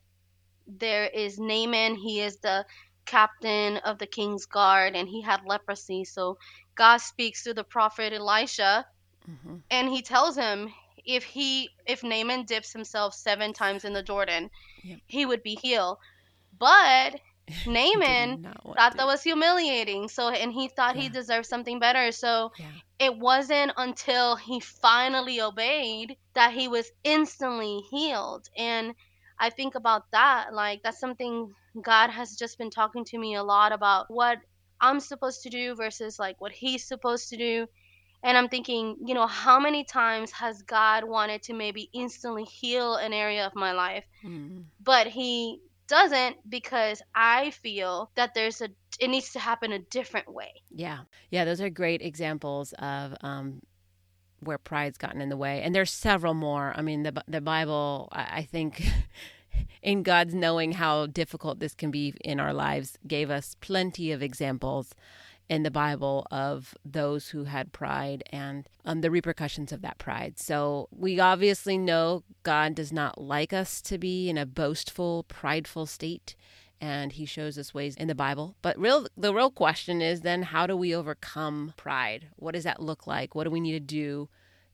there 0.68 1.08
is 1.08 1.40
naaman 1.40 1.96
he 1.96 2.22
is 2.22 2.38
the 2.38 2.66
captain 3.06 3.78
of 3.78 3.98
the 3.98 4.08
king's 4.08 4.46
guard 4.46 4.96
and 4.96 5.10
he 5.10 5.22
had 5.22 5.42
leprosy 5.46 6.04
so 6.04 6.38
god 6.76 6.98
speaks 6.98 7.44
to 7.44 7.54
the 7.54 7.64
prophet 7.64 8.14
elisha 8.14 8.86
mm-hmm. 9.28 9.56
and 9.72 9.90
he 9.90 10.02
tells 10.02 10.36
him 10.36 10.72
if 11.06 11.24
he 11.24 11.70
if 11.86 12.04
Naaman 12.04 12.46
dips 12.46 12.72
himself 12.72 13.14
seven 13.14 13.54
times 13.54 13.86
in 13.86 13.94
the 13.94 14.04
Jordan, 14.04 14.50
yep. 14.84 15.00
he 15.08 15.26
would 15.26 15.44
be 15.44 15.56
healed. 15.56 15.98
But 16.58 17.20
Naaman 17.68 18.48
thought 18.76 18.98
that 18.98 19.06
was 19.06 19.24
humiliating. 19.24 20.08
So 20.08 20.30
and 20.30 20.52
he 20.52 20.68
thought 20.70 20.96
yeah. 20.96 21.04
he 21.04 21.10
deserved 21.10 21.46
something 21.46 21.80
better. 21.80 22.12
So 22.12 22.52
yeah. 22.58 22.68
it 23.00 23.18
wasn't 23.18 23.74
until 23.78 24.36
he 24.36 24.60
finally 24.60 25.42
obeyed 25.42 26.18
that 26.36 26.54
he 26.54 26.68
was 26.68 26.92
instantly 27.04 27.82
healed. 27.90 28.50
And 28.58 28.96
I 29.40 29.50
think 29.50 29.76
about 29.76 30.10
that, 30.12 30.54
like 30.54 30.84
that's 30.84 31.00
something 31.00 31.54
God 31.82 32.10
has 32.10 32.36
just 32.36 32.58
been 32.58 32.70
talking 32.70 33.04
to 33.06 33.18
me 33.18 33.36
a 33.36 33.44
lot 33.44 33.72
about 33.72 34.06
what 34.10 34.38
I'm 34.80 35.00
supposed 35.00 35.44
to 35.44 35.50
do 35.50 35.76
versus 35.76 36.20
like 36.20 36.40
what 36.40 36.52
he's 36.52 36.86
supposed 36.86 37.30
to 37.30 37.38
do 37.38 37.68
and 38.24 38.38
I'm 38.38 38.48
thinking, 38.48 38.96
you 39.06 39.14
know, 39.14 39.28
how 39.28 39.60
many 39.60 39.84
times 39.84 40.32
has 40.32 40.62
God 40.62 41.04
wanted 41.04 41.44
to 41.44 41.54
maybe 41.54 41.90
instantly 41.94 42.46
heal 42.46 42.96
an 42.96 43.12
area 43.12 43.46
of 43.46 43.54
my 43.54 43.74
life, 43.74 44.06
mm-hmm. 44.24 44.62
but 44.82 45.08
He 45.08 45.60
doesn't 45.88 46.38
because 46.50 47.02
I 47.14 47.52
feel 47.52 48.12
that 48.16 48.34
there's 48.34 48.62
a 48.62 48.70
it 49.00 49.10
needs 49.10 49.34
to 49.34 49.40
happen 49.40 49.72
a 49.72 49.80
different 49.80 50.32
way. 50.32 50.52
Yeah, 50.70 51.00
yeah, 51.30 51.46
those 51.46 51.62
are 51.62 51.70
great 51.70 52.02
examples 52.02 52.74
of 52.80 53.16
um, 53.22 53.62
where 54.40 54.58
pride's 54.58 54.98
gotten 54.98 55.22
in 55.22 55.30
the 55.30 55.38
way, 55.38 55.62
and 55.62 55.74
there's 55.74 55.92
several 55.92 56.34
more. 56.34 56.74
I 56.76 56.82
mean, 56.82 57.04
the 57.04 57.24
the 57.28 57.42
Bible, 57.42 58.10
I 58.12 58.44
think. 58.44 58.84
in 59.84 60.02
God's 60.02 60.34
knowing 60.34 60.72
how 60.72 61.06
difficult 61.06 61.60
this 61.60 61.76
can 61.76 61.92
be 61.92 62.14
in 62.22 62.40
our 62.40 62.54
lives, 62.54 62.98
gave 63.06 63.30
us 63.30 63.56
plenty 63.60 64.12
of 64.12 64.24
examples 64.24 64.96
in 65.50 65.64
the 65.64 65.72
Bible 65.72 66.26
of 66.32 66.76
those 66.86 67.30
who 67.30 67.44
had 67.46 67.74
pride 67.74 68.24
and 68.32 68.68
um, 68.86 69.02
the 69.02 69.12
repercussions 69.12 69.72
of 69.72 69.82
that 69.82 69.98
pride. 69.98 70.40
So 70.40 70.88
we 70.92 71.20
obviously 71.20 71.78
know 71.78 72.24
God 72.44 72.76
does 72.76 72.92
not 72.92 73.22
like 73.22 73.54
us 73.54 73.82
to 73.84 73.98
be 73.98 74.30
in 74.30 74.38
a 74.38 74.46
boastful, 74.46 75.24
prideful 75.24 75.86
state. 75.86 76.36
And 76.82 77.14
he 77.14 77.26
shows 77.26 77.58
us 77.58 77.74
ways 77.74 77.96
in 77.96 78.10
the 78.10 78.16
Bible. 78.16 78.56
But 78.62 78.78
real 78.78 79.08
the 79.16 79.34
real 79.34 79.52
question 79.52 80.02
is 80.02 80.22
then 80.22 80.44
how 80.44 80.68
do 80.68 80.76
we 80.76 80.94
overcome 80.94 81.74
pride? 81.78 82.28
What 82.36 82.56
does 82.56 82.66
that 82.66 82.82
look 82.82 83.08
like? 83.08 83.36
What 83.36 83.46
do 83.46 83.52
we 83.52 83.62
need 83.62 83.74
to 83.74 83.80
do 83.80 84.28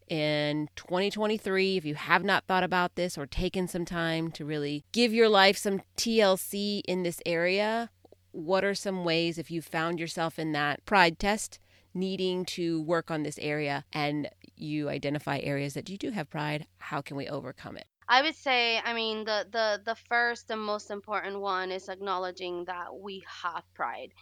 in 0.08 0.70
2023 0.76 1.78
if 1.78 1.86
you 1.86 1.94
have 1.94 2.24
not 2.24 2.46
thought 2.46 2.64
about 2.64 2.96
this 2.96 3.16
or 3.16 3.28
taken 3.28 3.68
some 3.68 3.86
time 3.86 4.32
to 4.32 4.44
really 4.44 4.84
give 4.92 5.14
your 5.14 5.30
life 5.30 5.56
some 5.56 5.82
TLC 5.98 6.82
in 6.88 7.04
this 7.04 7.22
area 7.28 7.92
what 8.32 8.63
are 8.63 8.76
some 8.76 9.04
ways 9.04 9.38
if 9.38 9.52
you 9.52 9.62
found 9.62 10.00
yourself 10.00 10.39
in 10.39 10.52
that 10.54 10.86
pride 10.86 11.20
test 11.20 11.60
needing 11.94 12.46
to 12.46 12.82
work 12.84 13.10
on 13.10 13.24
this 13.24 13.39
area 13.39 13.84
and 13.92 14.30
you 14.56 14.89
identify 14.89 15.39
areas 15.39 15.74
that 15.74 15.89
you 15.89 15.98
do 15.98 16.12
have 16.12 16.30
pride, 16.30 16.68
how 16.78 17.02
can 17.02 17.18
we 17.18 17.28
overcome 17.28 17.78
it? 17.78 17.86
I 18.08 18.22
would 18.22 18.36
say, 18.36 18.80
I 18.84 18.94
mean, 18.94 19.24
the 19.24 19.48
the 19.52 19.82
the 19.86 19.96
first 19.96 20.50
and 20.50 20.62
most 20.62 20.89
important 20.89 21.39
one 21.39 21.72
is 21.72 21.89
acknowledging 21.89 22.65
that 22.65 22.88
we 22.96 23.24
have 23.44 23.63
pride. 23.76 24.13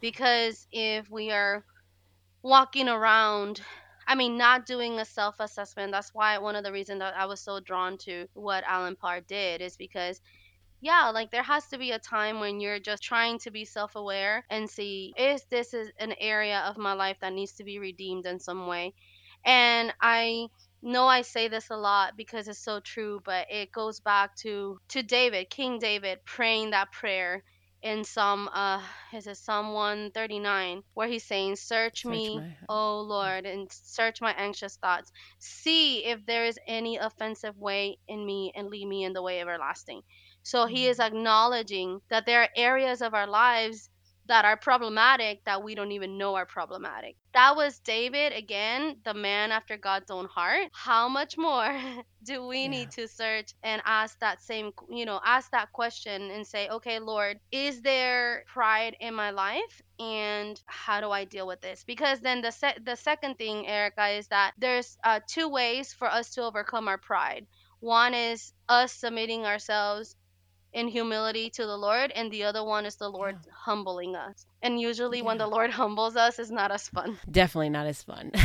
Because 0.00 0.66
if 0.72 1.10
we 1.10 1.30
are 1.30 1.64
walking 2.42 2.88
around 2.88 3.60
I 4.06 4.14
mean, 4.14 4.36
not 4.36 4.66
doing 4.66 4.98
a 4.98 5.04
self 5.04 5.36
assessment. 5.38 5.92
That's 5.92 6.12
why 6.12 6.38
one 6.38 6.56
of 6.56 6.64
the 6.64 6.72
reasons 6.72 7.00
that 7.00 7.16
I 7.16 7.26
was 7.26 7.40
so 7.40 7.60
drawn 7.60 7.98
to 7.98 8.26
what 8.34 8.64
Allen 8.66 8.96
Parr 8.96 9.20
did 9.20 9.60
is 9.60 9.76
because 9.76 10.20
yeah, 10.82 11.10
like 11.10 11.30
there 11.30 11.44
has 11.44 11.64
to 11.68 11.78
be 11.78 11.92
a 11.92 11.98
time 12.00 12.40
when 12.40 12.58
you're 12.58 12.80
just 12.80 13.04
trying 13.04 13.38
to 13.40 13.52
be 13.52 13.64
self 13.64 13.94
aware 13.94 14.44
and 14.50 14.68
see 14.68 15.14
if 15.16 15.48
this 15.48 15.72
is 15.74 15.88
an 15.98 16.12
area 16.18 16.58
of 16.66 16.76
my 16.76 16.92
life 16.92 17.16
that 17.20 17.32
needs 17.32 17.52
to 17.54 17.64
be 17.64 17.78
redeemed 17.78 18.26
in 18.26 18.40
some 18.40 18.66
way. 18.66 18.92
And 19.44 19.94
I 20.00 20.48
know 20.82 21.06
I 21.06 21.22
say 21.22 21.46
this 21.46 21.70
a 21.70 21.76
lot 21.76 22.16
because 22.16 22.48
it's 22.48 22.58
so 22.58 22.80
true, 22.80 23.20
but 23.24 23.46
it 23.48 23.70
goes 23.70 24.00
back 24.00 24.34
to 24.38 24.80
to 24.88 25.04
David, 25.04 25.50
King 25.50 25.78
David, 25.78 26.18
praying 26.24 26.70
that 26.70 26.90
prayer 26.90 27.44
in 27.80 28.02
Psalm 28.04 28.48
uh 28.52 28.82
is 29.12 29.28
it 29.28 29.36
Psalm 29.36 29.72
139 29.74 30.82
where 30.94 31.08
he's 31.08 31.24
saying 31.24 31.54
search, 31.54 32.02
search 32.02 32.10
me 32.10 32.38
my... 32.38 32.56
O 32.68 33.02
Lord 33.02 33.46
and 33.46 33.68
search 33.70 34.20
my 34.20 34.32
anxious 34.32 34.76
thoughts. 34.76 35.12
See 35.38 36.04
if 36.04 36.26
there 36.26 36.44
is 36.44 36.58
any 36.66 36.96
offensive 36.96 37.56
way 37.56 37.98
in 38.08 38.26
me 38.26 38.52
and 38.56 38.68
lead 38.68 38.88
me 38.88 39.04
in 39.04 39.12
the 39.12 39.22
way 39.22 39.40
everlasting 39.40 40.02
so 40.42 40.66
he 40.66 40.86
is 40.86 40.98
mm-hmm. 40.98 41.14
acknowledging 41.16 42.00
that 42.10 42.26
there 42.26 42.42
are 42.42 42.48
areas 42.56 43.02
of 43.02 43.14
our 43.14 43.26
lives 43.26 43.88
that 44.26 44.44
are 44.44 44.56
problematic 44.56 45.44
that 45.44 45.62
we 45.62 45.74
don't 45.74 45.92
even 45.92 46.16
know 46.16 46.34
are 46.36 46.46
problematic. 46.46 47.16
That 47.34 47.56
was 47.56 47.80
David, 47.80 48.32
again, 48.32 48.96
the 49.04 49.14
man 49.14 49.50
after 49.50 49.76
God's 49.76 50.10
own 50.10 50.26
heart. 50.26 50.68
How 50.72 51.08
much 51.08 51.36
more 51.36 51.76
do 52.22 52.46
we 52.46 52.62
yeah. 52.62 52.68
need 52.68 52.90
to 52.92 53.08
search 53.08 53.52
and 53.62 53.82
ask 53.84 54.18
that 54.20 54.40
same, 54.40 54.72
you 54.88 55.06
know, 55.06 55.20
ask 55.24 55.50
that 55.50 55.72
question 55.72 56.30
and 56.30 56.46
say, 56.46 56.68
okay, 56.68 56.98
Lord, 56.98 57.40
is 57.50 57.82
there 57.82 58.44
pride 58.46 58.96
in 59.00 59.14
my 59.14 59.30
life? 59.30 59.82
And 59.98 60.60
how 60.66 61.00
do 61.00 61.10
I 61.10 61.24
deal 61.24 61.46
with 61.46 61.60
this? 61.60 61.84
Because 61.84 62.20
then 62.20 62.42
the 62.42 62.52
se- 62.52 62.78
the 62.84 62.96
second 62.96 63.38
thing, 63.38 63.66
Erica, 63.66 64.08
is 64.08 64.28
that 64.28 64.52
there's 64.58 64.96
uh, 65.04 65.20
two 65.26 65.48
ways 65.48 65.92
for 65.92 66.08
us 66.10 66.30
to 66.34 66.42
overcome 66.42 66.86
our 66.88 66.98
pride. 66.98 67.46
One 67.80 68.14
is 68.14 68.52
us 68.68 68.92
submitting 68.92 69.44
ourselves 69.44 70.14
in 70.72 70.88
humility 70.88 71.50
to 71.50 71.66
the 71.66 71.76
Lord, 71.76 72.12
and 72.12 72.30
the 72.30 72.44
other 72.44 72.64
one 72.64 72.86
is 72.86 72.96
the 72.96 73.08
Lord 73.08 73.38
yeah. 73.44 73.52
humbling 73.54 74.16
us. 74.16 74.46
And 74.62 74.80
usually, 74.80 75.18
yeah. 75.18 75.24
when 75.24 75.38
the 75.38 75.46
Lord 75.46 75.70
humbles 75.70 76.16
us, 76.16 76.38
it's 76.38 76.50
not 76.50 76.70
as 76.70 76.88
fun. 76.88 77.18
Definitely 77.30 77.70
not 77.70 77.86
as 77.86 78.02
fun. 78.02 78.32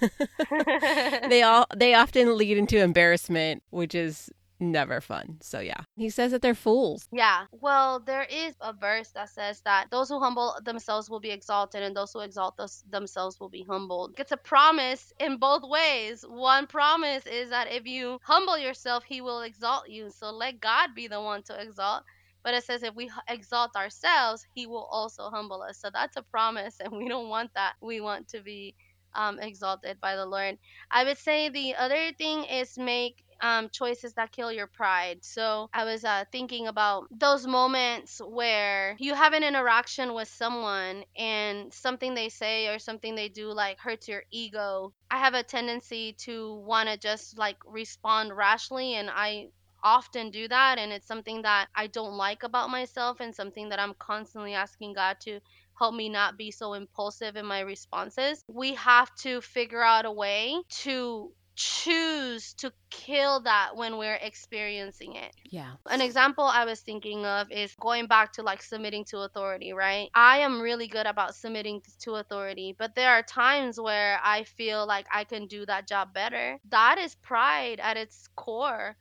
they 1.28 1.42
all 1.42 1.66
they 1.76 1.94
often 1.94 2.36
lead 2.36 2.56
into 2.56 2.78
embarrassment, 2.78 3.62
which 3.70 3.94
is 3.94 4.30
never 4.60 5.00
fun. 5.00 5.38
So 5.40 5.60
yeah. 5.60 5.80
He 5.96 6.10
says 6.10 6.32
that 6.32 6.42
they're 6.42 6.54
fools. 6.54 7.06
Yeah. 7.12 7.44
Well, 7.52 8.00
there 8.00 8.26
is 8.30 8.54
a 8.60 8.72
verse 8.72 9.10
that 9.10 9.30
says 9.30 9.60
that 9.64 9.90
those 9.90 10.08
who 10.08 10.18
humble 10.18 10.56
themselves 10.64 11.08
will 11.08 11.20
be 11.20 11.30
exalted 11.30 11.82
and 11.82 11.96
those 11.96 12.12
who 12.12 12.20
exalt 12.20 12.56
those, 12.56 12.84
themselves 12.90 13.38
will 13.40 13.48
be 13.48 13.64
humbled. 13.68 14.14
It's 14.18 14.32
a 14.32 14.36
promise 14.36 15.12
in 15.20 15.38
both 15.38 15.62
ways. 15.64 16.24
One 16.28 16.66
promise 16.66 17.26
is 17.26 17.50
that 17.50 17.72
if 17.72 17.86
you 17.86 18.18
humble 18.22 18.58
yourself, 18.58 19.04
he 19.04 19.20
will 19.20 19.42
exalt 19.42 19.88
you. 19.88 20.10
So 20.10 20.30
let 20.30 20.60
God 20.60 20.90
be 20.94 21.08
the 21.08 21.20
one 21.20 21.42
to 21.44 21.60
exalt. 21.60 22.02
But 22.44 22.54
it 22.54 22.64
says 22.64 22.82
if 22.82 22.94
we 22.94 23.10
exalt 23.28 23.76
ourselves, 23.76 24.46
he 24.54 24.66
will 24.66 24.88
also 24.90 25.28
humble 25.30 25.62
us. 25.62 25.78
So 25.78 25.90
that's 25.92 26.16
a 26.16 26.22
promise 26.22 26.76
and 26.80 26.92
we 26.96 27.08
don't 27.08 27.28
want 27.28 27.50
that. 27.54 27.74
We 27.80 28.00
want 28.00 28.28
to 28.28 28.40
be 28.40 28.74
um, 29.14 29.38
exalted 29.40 30.00
by 30.00 30.16
the 30.16 30.26
Lord. 30.26 30.58
I 30.90 31.04
would 31.04 31.18
say 31.18 31.48
the 31.48 31.74
other 31.74 32.12
thing 32.12 32.44
is 32.44 32.78
make 32.78 33.24
um, 33.40 33.68
choices 33.72 34.14
that 34.14 34.32
kill 34.32 34.52
your 34.52 34.66
pride. 34.66 35.18
So 35.22 35.68
I 35.72 35.84
was 35.84 36.04
uh, 36.04 36.24
thinking 36.32 36.66
about 36.66 37.04
those 37.10 37.46
moments 37.46 38.20
where 38.24 38.96
you 38.98 39.14
have 39.14 39.32
an 39.32 39.42
interaction 39.44 40.14
with 40.14 40.28
someone 40.28 41.04
and 41.16 41.72
something 41.72 42.14
they 42.14 42.28
say 42.28 42.68
or 42.68 42.78
something 42.78 43.14
they 43.14 43.28
do 43.28 43.52
like 43.52 43.78
hurts 43.80 44.08
your 44.08 44.22
ego. 44.32 44.92
I 45.10 45.18
have 45.18 45.34
a 45.34 45.42
tendency 45.42 46.14
to 46.24 46.54
want 46.66 46.88
to 46.88 46.96
just 46.98 47.38
like 47.38 47.58
respond 47.66 48.36
rashly, 48.36 48.94
and 48.94 49.10
I 49.12 49.48
often 49.82 50.30
do 50.30 50.48
that 50.48 50.76
and 50.78 50.92
it's 50.92 51.06
something 51.06 51.42
that 51.42 51.68
I 51.74 51.86
don't 51.86 52.16
like 52.16 52.42
about 52.42 52.68
myself 52.70 53.20
and 53.20 53.34
something 53.34 53.68
that 53.68 53.78
I'm 53.78 53.94
constantly 53.98 54.54
asking 54.54 54.94
God 54.94 55.16
to 55.22 55.38
help 55.78 55.94
me 55.94 56.08
not 56.08 56.36
be 56.36 56.50
so 56.50 56.74
impulsive 56.74 57.36
in 57.36 57.46
my 57.46 57.60
responses. 57.60 58.42
We 58.48 58.74
have 58.74 59.08
to 59.22 59.40
figure 59.40 59.82
out 59.82 60.04
a 60.04 60.10
way 60.12 60.56
to 60.82 61.32
choose 61.58 62.54
to 62.54 62.72
kill 62.88 63.40
that 63.40 63.74
when 63.74 63.98
we're 63.98 64.14
experiencing 64.22 65.16
it. 65.16 65.34
Yeah. 65.50 65.72
An 65.90 66.00
example 66.00 66.44
I 66.44 66.64
was 66.64 66.78
thinking 66.78 67.26
of 67.26 67.50
is 67.50 67.74
going 67.80 68.06
back 68.06 68.32
to 68.34 68.42
like 68.42 68.62
submitting 68.62 69.04
to 69.06 69.18
authority, 69.18 69.72
right? 69.72 70.08
I 70.14 70.38
am 70.38 70.60
really 70.60 70.86
good 70.86 71.06
about 71.06 71.34
submitting 71.34 71.82
to 72.02 72.14
authority, 72.14 72.76
but 72.78 72.94
there 72.94 73.10
are 73.10 73.24
times 73.24 73.80
where 73.80 74.20
I 74.22 74.44
feel 74.44 74.86
like 74.86 75.06
I 75.12 75.24
can 75.24 75.48
do 75.48 75.66
that 75.66 75.88
job 75.88 76.14
better. 76.14 76.60
That 76.68 76.98
is 76.98 77.16
pride 77.16 77.80
at 77.82 77.96
its 77.96 78.28
core. 78.36 78.96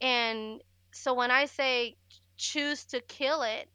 And 0.00 0.62
so 0.92 1.12
when 1.12 1.30
I 1.30 1.44
say 1.44 1.98
choose 2.38 2.86
to 2.86 3.02
kill 3.02 3.42
it, 3.42 3.68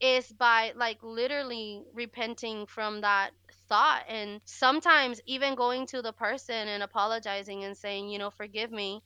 is 0.00 0.30
by 0.32 0.72
like 0.76 0.98
literally 1.02 1.82
repenting 1.94 2.66
from 2.66 3.00
that 3.00 3.30
thought 3.68 4.04
and 4.08 4.40
sometimes 4.44 5.20
even 5.26 5.54
going 5.54 5.86
to 5.88 6.02
the 6.02 6.12
person 6.12 6.68
and 6.68 6.82
apologizing 6.82 7.64
and 7.64 7.76
saying 7.76 8.08
you 8.08 8.18
know 8.18 8.30
forgive 8.30 8.70
me. 8.70 9.02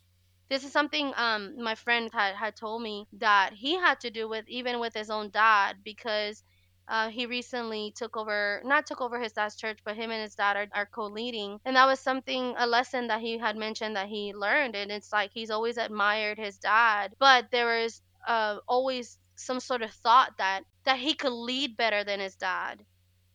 This 0.51 0.65
is 0.65 0.73
something 0.73 1.13
um 1.17 1.63
my 1.63 1.75
friend 1.75 2.11
had 2.13 2.35
had 2.35 2.57
told 2.57 2.83
me 2.83 3.07
that 3.15 3.53
he 3.55 3.75
had 3.77 4.01
to 4.01 4.11
do 4.11 4.29
with 4.29 4.47
even 4.49 4.79
with 4.81 4.95
his 4.95 5.11
own 5.11 5.31
dad 5.31 5.79
because 5.85 6.43
uh, 6.89 7.09
he 7.11 7.27
recently 7.27 7.93
took 7.97 8.17
over 8.17 8.63
not 8.65 8.87
took 8.87 9.01
over 9.01 9.21
his 9.21 9.33
dad's 9.33 9.57
church 9.57 9.79
but 9.85 9.97
him 9.97 10.11
and 10.11 10.23
his 10.23 10.35
dad 10.35 10.57
are, 10.57 10.69
are 10.75 10.87
co-leading 10.87 11.61
and 11.65 11.77
that 11.77 11.87
was 11.87 12.01
something 12.01 12.55
a 12.59 12.67
lesson 12.67 13.09
that 13.09 13.21
he 13.21 13.39
had 13.39 13.57
mentioned 13.57 13.97
that 13.97 14.09
he 14.09 14.33
learned 14.35 14.75
and 14.75 14.91
it's 14.91 15.13
like 15.13 15.31
he's 15.33 15.51
always 15.51 15.77
admired 15.79 16.39
his 16.39 16.59
dad 16.59 17.15
but 17.19 17.51
there 17.51 17.81
was 17.81 18.01
uh, 18.27 18.59
always 18.67 19.19
some 19.37 19.61
sort 19.61 19.83
of 19.83 19.91
thought 19.93 20.33
that 20.39 20.63
that 20.85 20.99
he 20.99 21.15
could 21.15 21.33
lead 21.33 21.77
better 21.77 22.05
than 22.05 22.21
his 22.21 22.37
dad 22.37 22.85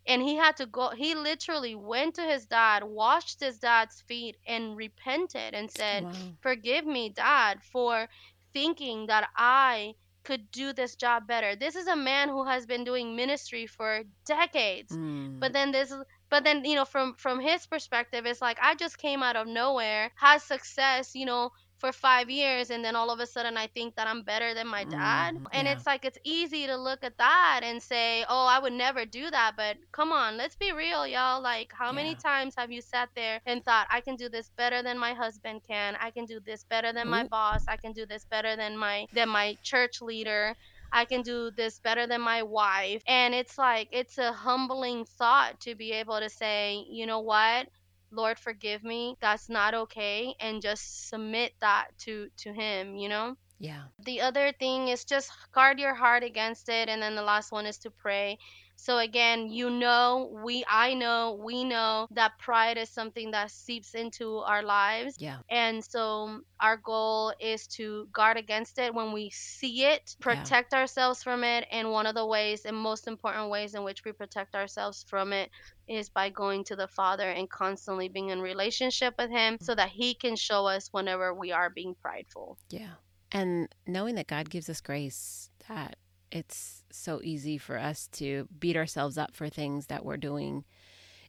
and 0.05 0.21
he 0.21 0.35
had 0.35 0.55
to 0.57 0.65
go 0.65 0.89
he 0.89 1.15
literally 1.15 1.75
went 1.75 2.15
to 2.15 2.21
his 2.21 2.45
dad 2.45 2.83
washed 2.83 3.39
his 3.39 3.57
dad's 3.59 4.01
feet 4.01 4.37
and 4.47 4.75
repented 4.75 5.53
and 5.53 5.69
said 5.71 6.03
wow. 6.03 6.11
forgive 6.41 6.85
me 6.85 7.09
dad 7.09 7.59
for 7.71 8.07
thinking 8.53 9.07
that 9.07 9.29
i 9.35 9.93
could 10.23 10.49
do 10.51 10.71
this 10.73 10.95
job 10.95 11.27
better 11.27 11.55
this 11.55 11.75
is 11.75 11.87
a 11.87 11.95
man 11.95 12.29
who 12.29 12.45
has 12.45 12.65
been 12.65 12.83
doing 12.83 13.15
ministry 13.15 13.67
for 13.67 14.03
decades 14.25 14.91
mm. 14.91 15.39
but 15.39 15.53
then 15.53 15.71
this 15.71 15.93
but 16.29 16.43
then 16.43 16.63
you 16.63 16.75
know 16.75 16.85
from 16.85 17.13
from 17.15 17.39
his 17.39 17.65
perspective 17.67 18.25
it's 18.25 18.41
like 18.41 18.57
i 18.61 18.73
just 18.75 18.97
came 18.97 19.21
out 19.21 19.35
of 19.35 19.47
nowhere 19.47 20.11
had 20.15 20.41
success 20.41 21.13
you 21.13 21.25
know 21.25 21.51
for 21.83 21.91
five 21.91 22.29
years 22.29 22.69
and 22.69 22.81
then 22.85 22.95
all 22.95 23.11
of 23.11 23.19
a 23.19 23.25
sudden 23.25 23.57
I 23.57 23.67
think 23.67 23.97
that 23.97 24.07
I'm 24.07 24.21
better 24.21 24.53
than 24.53 24.67
my 24.67 24.85
dad. 24.85 25.35
Mm, 25.35 25.47
and 25.51 25.65
yeah. 25.65 25.73
it's 25.73 25.85
like 25.85 26.05
it's 26.05 26.17
easy 26.23 26.65
to 26.65 26.77
look 26.77 27.03
at 27.03 27.17
that 27.17 27.59
and 27.61 27.83
say, 27.83 28.23
oh, 28.29 28.47
I 28.47 28.57
would 28.57 28.71
never 28.71 29.03
do 29.03 29.29
that. 29.29 29.55
But 29.57 29.75
come 29.91 30.13
on, 30.13 30.37
let's 30.37 30.55
be 30.55 30.71
real, 30.71 31.05
y'all. 31.05 31.41
Like, 31.41 31.73
how 31.73 31.87
yeah. 31.87 31.91
many 31.91 32.15
times 32.15 32.53
have 32.55 32.71
you 32.71 32.79
sat 32.79 33.09
there 33.17 33.41
and 33.45 33.65
thought, 33.65 33.87
I 33.91 33.99
can 33.99 34.15
do 34.15 34.29
this 34.29 34.49
better 34.55 34.81
than 34.81 34.97
my 34.97 35.13
husband 35.13 35.59
can? 35.67 35.97
I 35.99 36.09
can 36.09 36.23
do 36.23 36.39
this 36.39 36.63
better 36.63 36.93
than 36.93 37.07
Ooh. 37.07 37.11
my 37.11 37.27
boss. 37.27 37.65
I 37.67 37.75
can 37.75 37.91
do 37.91 38.05
this 38.05 38.23
better 38.23 38.55
than 38.55 38.77
my 38.77 39.05
than 39.11 39.27
my 39.27 39.57
church 39.61 40.01
leader. 40.01 40.55
I 40.93 41.03
can 41.03 41.21
do 41.21 41.51
this 41.51 41.79
better 41.79 42.07
than 42.07 42.21
my 42.21 42.43
wife. 42.43 43.01
And 43.07 43.33
it's 43.35 43.57
like, 43.57 43.89
it's 43.91 44.19
a 44.19 44.31
humbling 44.31 45.03
thought 45.03 45.59
to 45.61 45.75
be 45.75 45.91
able 45.91 46.19
to 46.19 46.29
say, 46.29 46.85
you 46.87 47.07
know 47.07 47.19
what? 47.19 47.67
Lord 48.13 48.39
forgive 48.39 48.83
me. 48.83 49.17
That's 49.21 49.49
not 49.49 49.73
okay 49.73 50.35
and 50.39 50.61
just 50.61 51.09
submit 51.09 51.53
that 51.61 51.87
to 51.99 52.29
to 52.37 52.53
him, 52.53 52.95
you 52.95 53.09
know? 53.09 53.35
Yeah. 53.59 53.83
The 53.99 54.21
other 54.21 54.51
thing 54.51 54.89
is 54.89 55.05
just 55.05 55.31
guard 55.53 55.79
your 55.79 55.95
heart 55.95 56.23
against 56.23 56.69
it 56.69 56.89
and 56.89 57.01
then 57.01 57.15
the 57.15 57.21
last 57.23 57.51
one 57.51 57.65
is 57.65 57.77
to 57.79 57.91
pray. 57.91 58.37
So 58.75 58.97
again, 58.97 59.49
you 59.49 59.69
know, 59.69 60.29
we 60.43 60.65
I 60.67 60.93
know, 60.93 61.39
we 61.41 61.63
know 61.63 62.07
that 62.11 62.37
pride 62.37 62.77
is 62.77 62.89
something 62.89 63.31
that 63.31 63.51
seeps 63.51 63.93
into 63.93 64.37
our 64.39 64.61
lives. 64.61 65.15
Yeah. 65.19 65.37
And 65.49 65.83
so 65.83 66.41
our 66.59 66.77
goal 66.77 67.33
is 67.39 67.65
to 67.67 68.07
guard 68.11 68.37
against 68.37 68.79
it 68.79 68.93
when 68.93 69.13
we 69.13 69.29
see 69.29 69.85
it, 69.85 70.15
protect 70.19 70.73
yeah. 70.73 70.79
ourselves 70.79 71.23
from 71.23 71.43
it, 71.43 71.65
and 71.71 71.91
one 71.91 72.05
of 72.05 72.15
the 72.15 72.25
ways 72.25 72.65
and 72.65 72.75
most 72.75 73.07
important 73.07 73.49
ways 73.49 73.73
in 73.73 73.83
which 73.83 74.03
we 74.03 74.11
protect 74.11 74.53
ourselves 74.55 75.05
from 75.07 75.31
it 75.31 75.49
is 75.87 76.09
by 76.09 76.29
going 76.29 76.63
to 76.65 76.75
the 76.75 76.87
Father 76.87 77.29
and 77.29 77.49
constantly 77.49 78.09
being 78.09 78.29
in 78.29 78.41
relationship 78.41 79.13
with 79.17 79.29
him 79.29 79.57
so 79.61 79.75
that 79.75 79.89
he 79.89 80.13
can 80.13 80.35
show 80.35 80.65
us 80.65 80.89
whenever 80.91 81.33
we 81.33 81.51
are 81.51 81.69
being 81.69 81.95
prideful. 82.01 82.57
Yeah. 82.69 82.93
And 83.31 83.67
knowing 83.87 84.15
that 84.15 84.27
God 84.27 84.49
gives 84.49 84.69
us 84.69 84.79
grace 84.79 85.49
that 85.67 85.95
it's 86.33 86.83
so 86.91 87.21
easy 87.23 87.57
for 87.57 87.77
us 87.77 88.07
to 88.07 88.47
beat 88.59 88.75
ourselves 88.75 89.17
up 89.17 89.35
for 89.35 89.49
things 89.49 89.85
that 89.85 90.03
we're 90.03 90.17
doing 90.17 90.65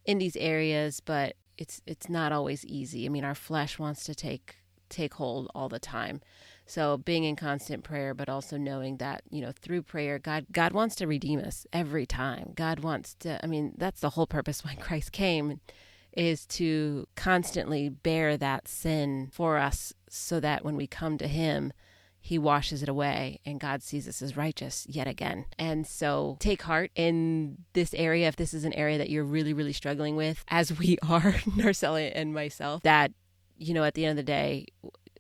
in 0.05 0.19
these 0.19 0.37
areas, 0.37 1.01
but 1.01 1.37
it's 1.59 1.83
it's 1.87 2.09
not 2.09 2.33
always 2.33 2.65
easy. 2.65 3.07
I 3.07 3.11
mean, 3.11 3.25
our 3.25 3.35
flesh 3.35 3.79
wants 3.79 4.05
to 4.05 4.15
take 4.15 4.57
take 4.89 5.15
hold 5.15 5.51
all 5.55 5.69
the 5.69 5.79
time. 5.79 6.21
So 6.67 6.97
being 6.97 7.25
in 7.25 7.37
constant 7.37 7.85
prayer, 7.85 8.15
but 8.15 8.29
also 8.29 8.57
knowing 8.57 8.97
that, 8.97 9.23
you 9.31 9.43
know, 9.43 9.53
through 9.53 9.83
prayer, 9.83 10.19
God 10.19 10.47
God 10.51 10.73
wants 10.73 10.95
to 10.97 11.07
redeem 11.07 11.41
us 11.41 11.67
every 11.73 12.07
time. 12.07 12.53
God 12.55 12.81
wants 12.81 13.15
to 13.21 13.39
I 13.45 13.47
mean, 13.47 13.75
that's 13.77 14.01
the 14.01 14.11
whole 14.11 14.27
purpose 14.27 14.65
why 14.65 14.75
Christ 14.81 15.13
came 15.13 15.61
is 16.17 16.47
to 16.47 17.07
constantly 17.15 17.89
bear 17.89 18.37
that 18.37 18.69
sin 18.69 19.29
for 19.33 19.59
us 19.59 19.93
so 20.09 20.41
that 20.41 20.65
when 20.65 20.77
we 20.77 20.87
come 20.87 21.19
to 21.19 21.27
him, 21.27 21.73
he 22.25 22.39
washes 22.39 22.83
it 22.83 22.89
away 22.89 23.39
and 23.45 23.61
God 23.61 23.83
sees 23.83 24.09
us 24.09 24.23
as 24.23 24.35
righteous 24.35 24.87
yet 24.89 25.07
again. 25.07 25.45
And 25.59 25.87
so 25.87 26.39
take 26.41 26.63
heart 26.63 26.91
in 26.95 27.59
this 27.75 27.93
area 27.93 28.29
if 28.29 28.37
this 28.37 28.55
is 28.55 28.65
an 28.65 28.73
area 28.73 28.97
that 28.97 29.11
you're 29.11 29.25
really 29.25 29.53
really 29.53 29.75
struggling 29.75 30.17
with 30.17 30.43
as 30.49 30.77
we 30.79 30.97
are 31.09 31.33
Narcella 31.45 32.11
and 32.15 32.33
myself 32.33 32.83
that 32.83 33.13
you 33.59 33.75
know 33.75 33.85
at 33.85 33.93
the 33.93 34.07
end 34.07 34.19
of 34.19 34.25
the 34.25 34.33
day 34.33 34.67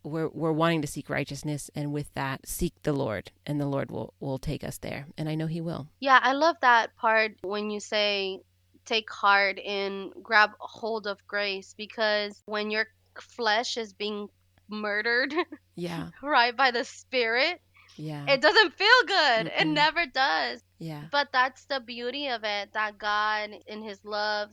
we're 0.03 0.29
we're 0.29 0.51
wanting 0.51 0.81
to 0.81 0.89
seek 0.89 1.11
righteousness 1.11 1.71
and 1.75 1.93
with 1.93 2.13
that 2.15 2.49
seek 2.49 2.73
the 2.85 2.95
Lord 2.95 3.31
and 3.45 3.61
the 3.61 3.67
Lord 3.67 3.91
will 3.91 4.15
will 4.19 4.39
take 4.39 4.65
us 4.65 4.79
there 4.79 5.07
and 5.19 5.29
I 5.29 5.35
know 5.35 5.47
he 5.47 5.61
will. 5.61 5.89
Yeah, 6.01 6.21
I 6.23 6.33
love 6.33 6.57
that 6.63 6.97
part 6.97 7.33
when 7.43 7.69
you 7.69 7.81
say 7.81 8.41
take 8.87 9.11
heart 9.11 9.59
and 9.59 10.11
grab 10.23 10.53
hold 10.59 11.07
of 11.07 11.19
grace 11.27 11.75
because 11.77 12.43
when 12.47 12.71
your 12.71 12.87
flesh 13.21 13.77
is 13.77 13.93
being 13.93 14.31
murdered 14.69 15.35
Yeah. 15.77 16.11
right 16.23 16.57
by 16.57 16.71
the 16.71 16.85
spirit, 16.85 17.61
Yeah. 17.97 18.25
it 18.29 18.41
doesn't 18.41 18.75
feel 18.75 19.01
good. 19.07 19.47
It 19.49 19.67
Mm-mm. 19.67 19.75
never 19.75 20.07
does. 20.07 20.63
yeah. 20.79 21.05
But 21.11 21.29
that's 21.33 21.65
the 21.67 21.81
beauty 21.81 22.29
of 22.29 22.45
it 22.45 22.73
that 22.73 22.99
God 22.99 23.51
in 23.67 23.83
his 23.83 24.01
love, 24.05 24.51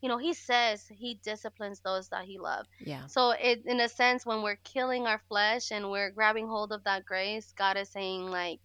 you 0.00 0.08
know, 0.08 0.18
he 0.18 0.34
says 0.34 0.84
he 0.90 1.18
disciplines 1.22 1.80
those 1.80 2.08
that 2.08 2.24
he 2.24 2.38
loves. 2.38 2.68
Yeah. 2.80 3.06
So 3.06 3.30
it 3.30 3.62
in 3.66 3.80
a 3.80 3.88
sense 3.88 4.26
when 4.26 4.42
we're 4.42 4.58
killing 4.64 5.06
our 5.06 5.20
flesh 5.28 5.70
and 5.70 5.90
we're 5.90 6.10
grabbing 6.10 6.48
hold 6.48 6.72
of 6.72 6.84
that 6.84 7.04
grace, 7.04 7.52
God 7.56 7.76
is 7.76 7.90
saying 7.90 8.26
like 8.26 8.60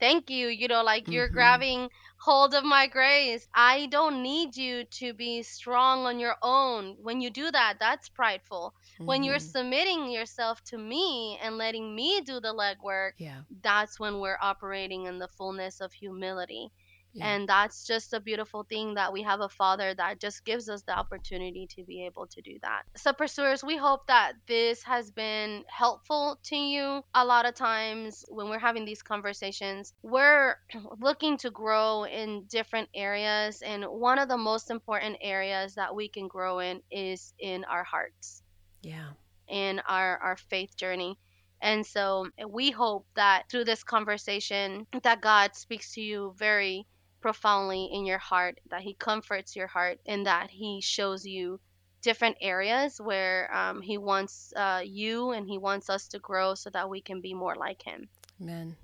thank 0.00 0.30
you, 0.30 0.48
you 0.48 0.68
know, 0.68 0.82
like 0.82 1.10
you're 1.10 1.28
Mhm. 1.28 1.32
grabbing 1.32 1.88
hold 2.20 2.54
of 2.54 2.64
my 2.64 2.86
grace. 2.86 3.48
I 3.54 3.86
don't 3.86 4.22
need 4.22 4.56
you 4.56 4.84
to 4.84 5.12
be 5.14 5.42
strong 5.42 6.06
on 6.06 6.18
your 6.18 6.36
own. 6.42 6.96
When 7.00 7.20
you 7.20 7.30
do 7.30 7.50
that, 7.50 7.78
that's 7.80 8.08
prideful. 8.08 8.74
When 9.04 9.22
you're 9.24 9.38
Mhm. 9.38 9.40
submitting 9.40 10.10
yourself 10.10 10.62
to 10.64 10.78
me 10.78 11.38
and 11.42 11.56
letting 11.58 11.94
me 11.94 12.20
do 12.20 12.40
the 12.40 12.54
legwork, 12.54 13.12
Yeah. 13.18 13.42
that's 13.62 13.98
when 13.98 14.20
we're 14.20 14.38
operating 14.40 15.06
in 15.06 15.18
the 15.18 15.28
fullness 15.28 15.80
of 15.80 15.92
humility. 15.92 16.72
Yeah. 17.14 17.26
And 17.26 17.48
that's 17.48 17.86
just 17.86 18.12
a 18.12 18.20
beautiful 18.20 18.64
thing 18.64 18.94
that 18.94 19.12
we 19.12 19.22
have 19.22 19.40
a 19.40 19.48
father 19.48 19.94
that 19.94 20.20
just 20.20 20.44
gives 20.44 20.68
us 20.68 20.82
the 20.82 20.96
opportunity 20.96 21.66
to 21.74 21.84
be 21.84 22.04
able 22.04 22.26
to 22.26 22.40
do 22.42 22.58
that. 22.62 22.82
So, 22.96 23.12
pursuers, 23.12 23.64
we 23.64 23.76
hope 23.76 24.06
that 24.08 24.34
this 24.46 24.82
has 24.82 25.10
been 25.10 25.64
helpful 25.68 26.38
to 26.44 26.56
you. 26.56 27.02
A 27.14 27.24
lot 27.24 27.46
of 27.46 27.54
times 27.54 28.24
when 28.28 28.48
we're 28.50 28.58
having 28.58 28.84
these 28.84 29.02
conversations, 29.02 29.94
we're 30.02 30.56
looking 31.00 31.38
to 31.38 31.50
grow 31.50 32.04
in 32.04 32.44
different 32.48 32.88
areas. 32.94 33.62
And 33.62 33.84
one 33.84 34.18
of 34.18 34.28
the 34.28 34.38
most 34.38 34.70
important 34.70 35.16
areas 35.20 35.74
that 35.74 35.94
we 35.94 36.08
can 36.08 36.28
grow 36.28 36.58
in 36.58 36.82
is 36.90 37.32
in 37.38 37.64
our 37.64 37.84
hearts 37.84 38.42
yeah. 38.82 39.10
in 39.48 39.80
our, 39.88 40.18
our 40.18 40.36
faith 40.36 40.76
journey. 40.76 41.18
And 41.60 41.84
so 41.84 42.26
we 42.48 42.70
hope 42.70 43.06
that 43.16 43.44
through 43.50 43.64
this 43.64 43.82
conversation 43.82 44.86
that 45.02 45.20
God 45.20 45.56
speaks 45.56 45.94
to 45.94 46.00
you 46.00 46.34
very 46.36 46.86
profoundly 47.20 47.88
in 47.92 48.04
your 48.04 48.18
heart, 48.18 48.60
that 48.70 48.82
he 48.82 48.94
comforts 48.94 49.56
your 49.56 49.66
heart 49.66 49.98
and 50.06 50.26
that 50.26 50.50
he 50.50 50.80
shows 50.80 51.24
you 51.26 51.60
different 52.02 52.36
areas 52.40 53.00
where 53.00 53.52
um, 53.54 53.80
he 53.82 53.98
wants 53.98 54.52
uh, 54.56 54.80
you 54.84 55.32
and 55.32 55.48
he 55.48 55.58
wants 55.58 55.90
us 55.90 56.08
to 56.08 56.18
grow 56.18 56.54
so 56.54 56.70
that 56.70 56.88
we 56.88 57.00
can 57.00 57.20
be 57.20 57.34
more 57.34 57.56
like 57.56 57.82
him. 57.82 58.08
Amen. 58.40 58.76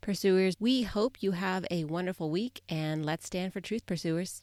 Pursuers, 0.00 0.54
we 0.60 0.82
hope 0.82 1.22
you 1.22 1.32
have 1.32 1.66
a 1.70 1.84
wonderful 1.84 2.30
week 2.30 2.62
and 2.68 3.04
let's 3.04 3.26
stand 3.26 3.52
for 3.52 3.60
truth, 3.60 3.84
pursuers. 3.84 4.42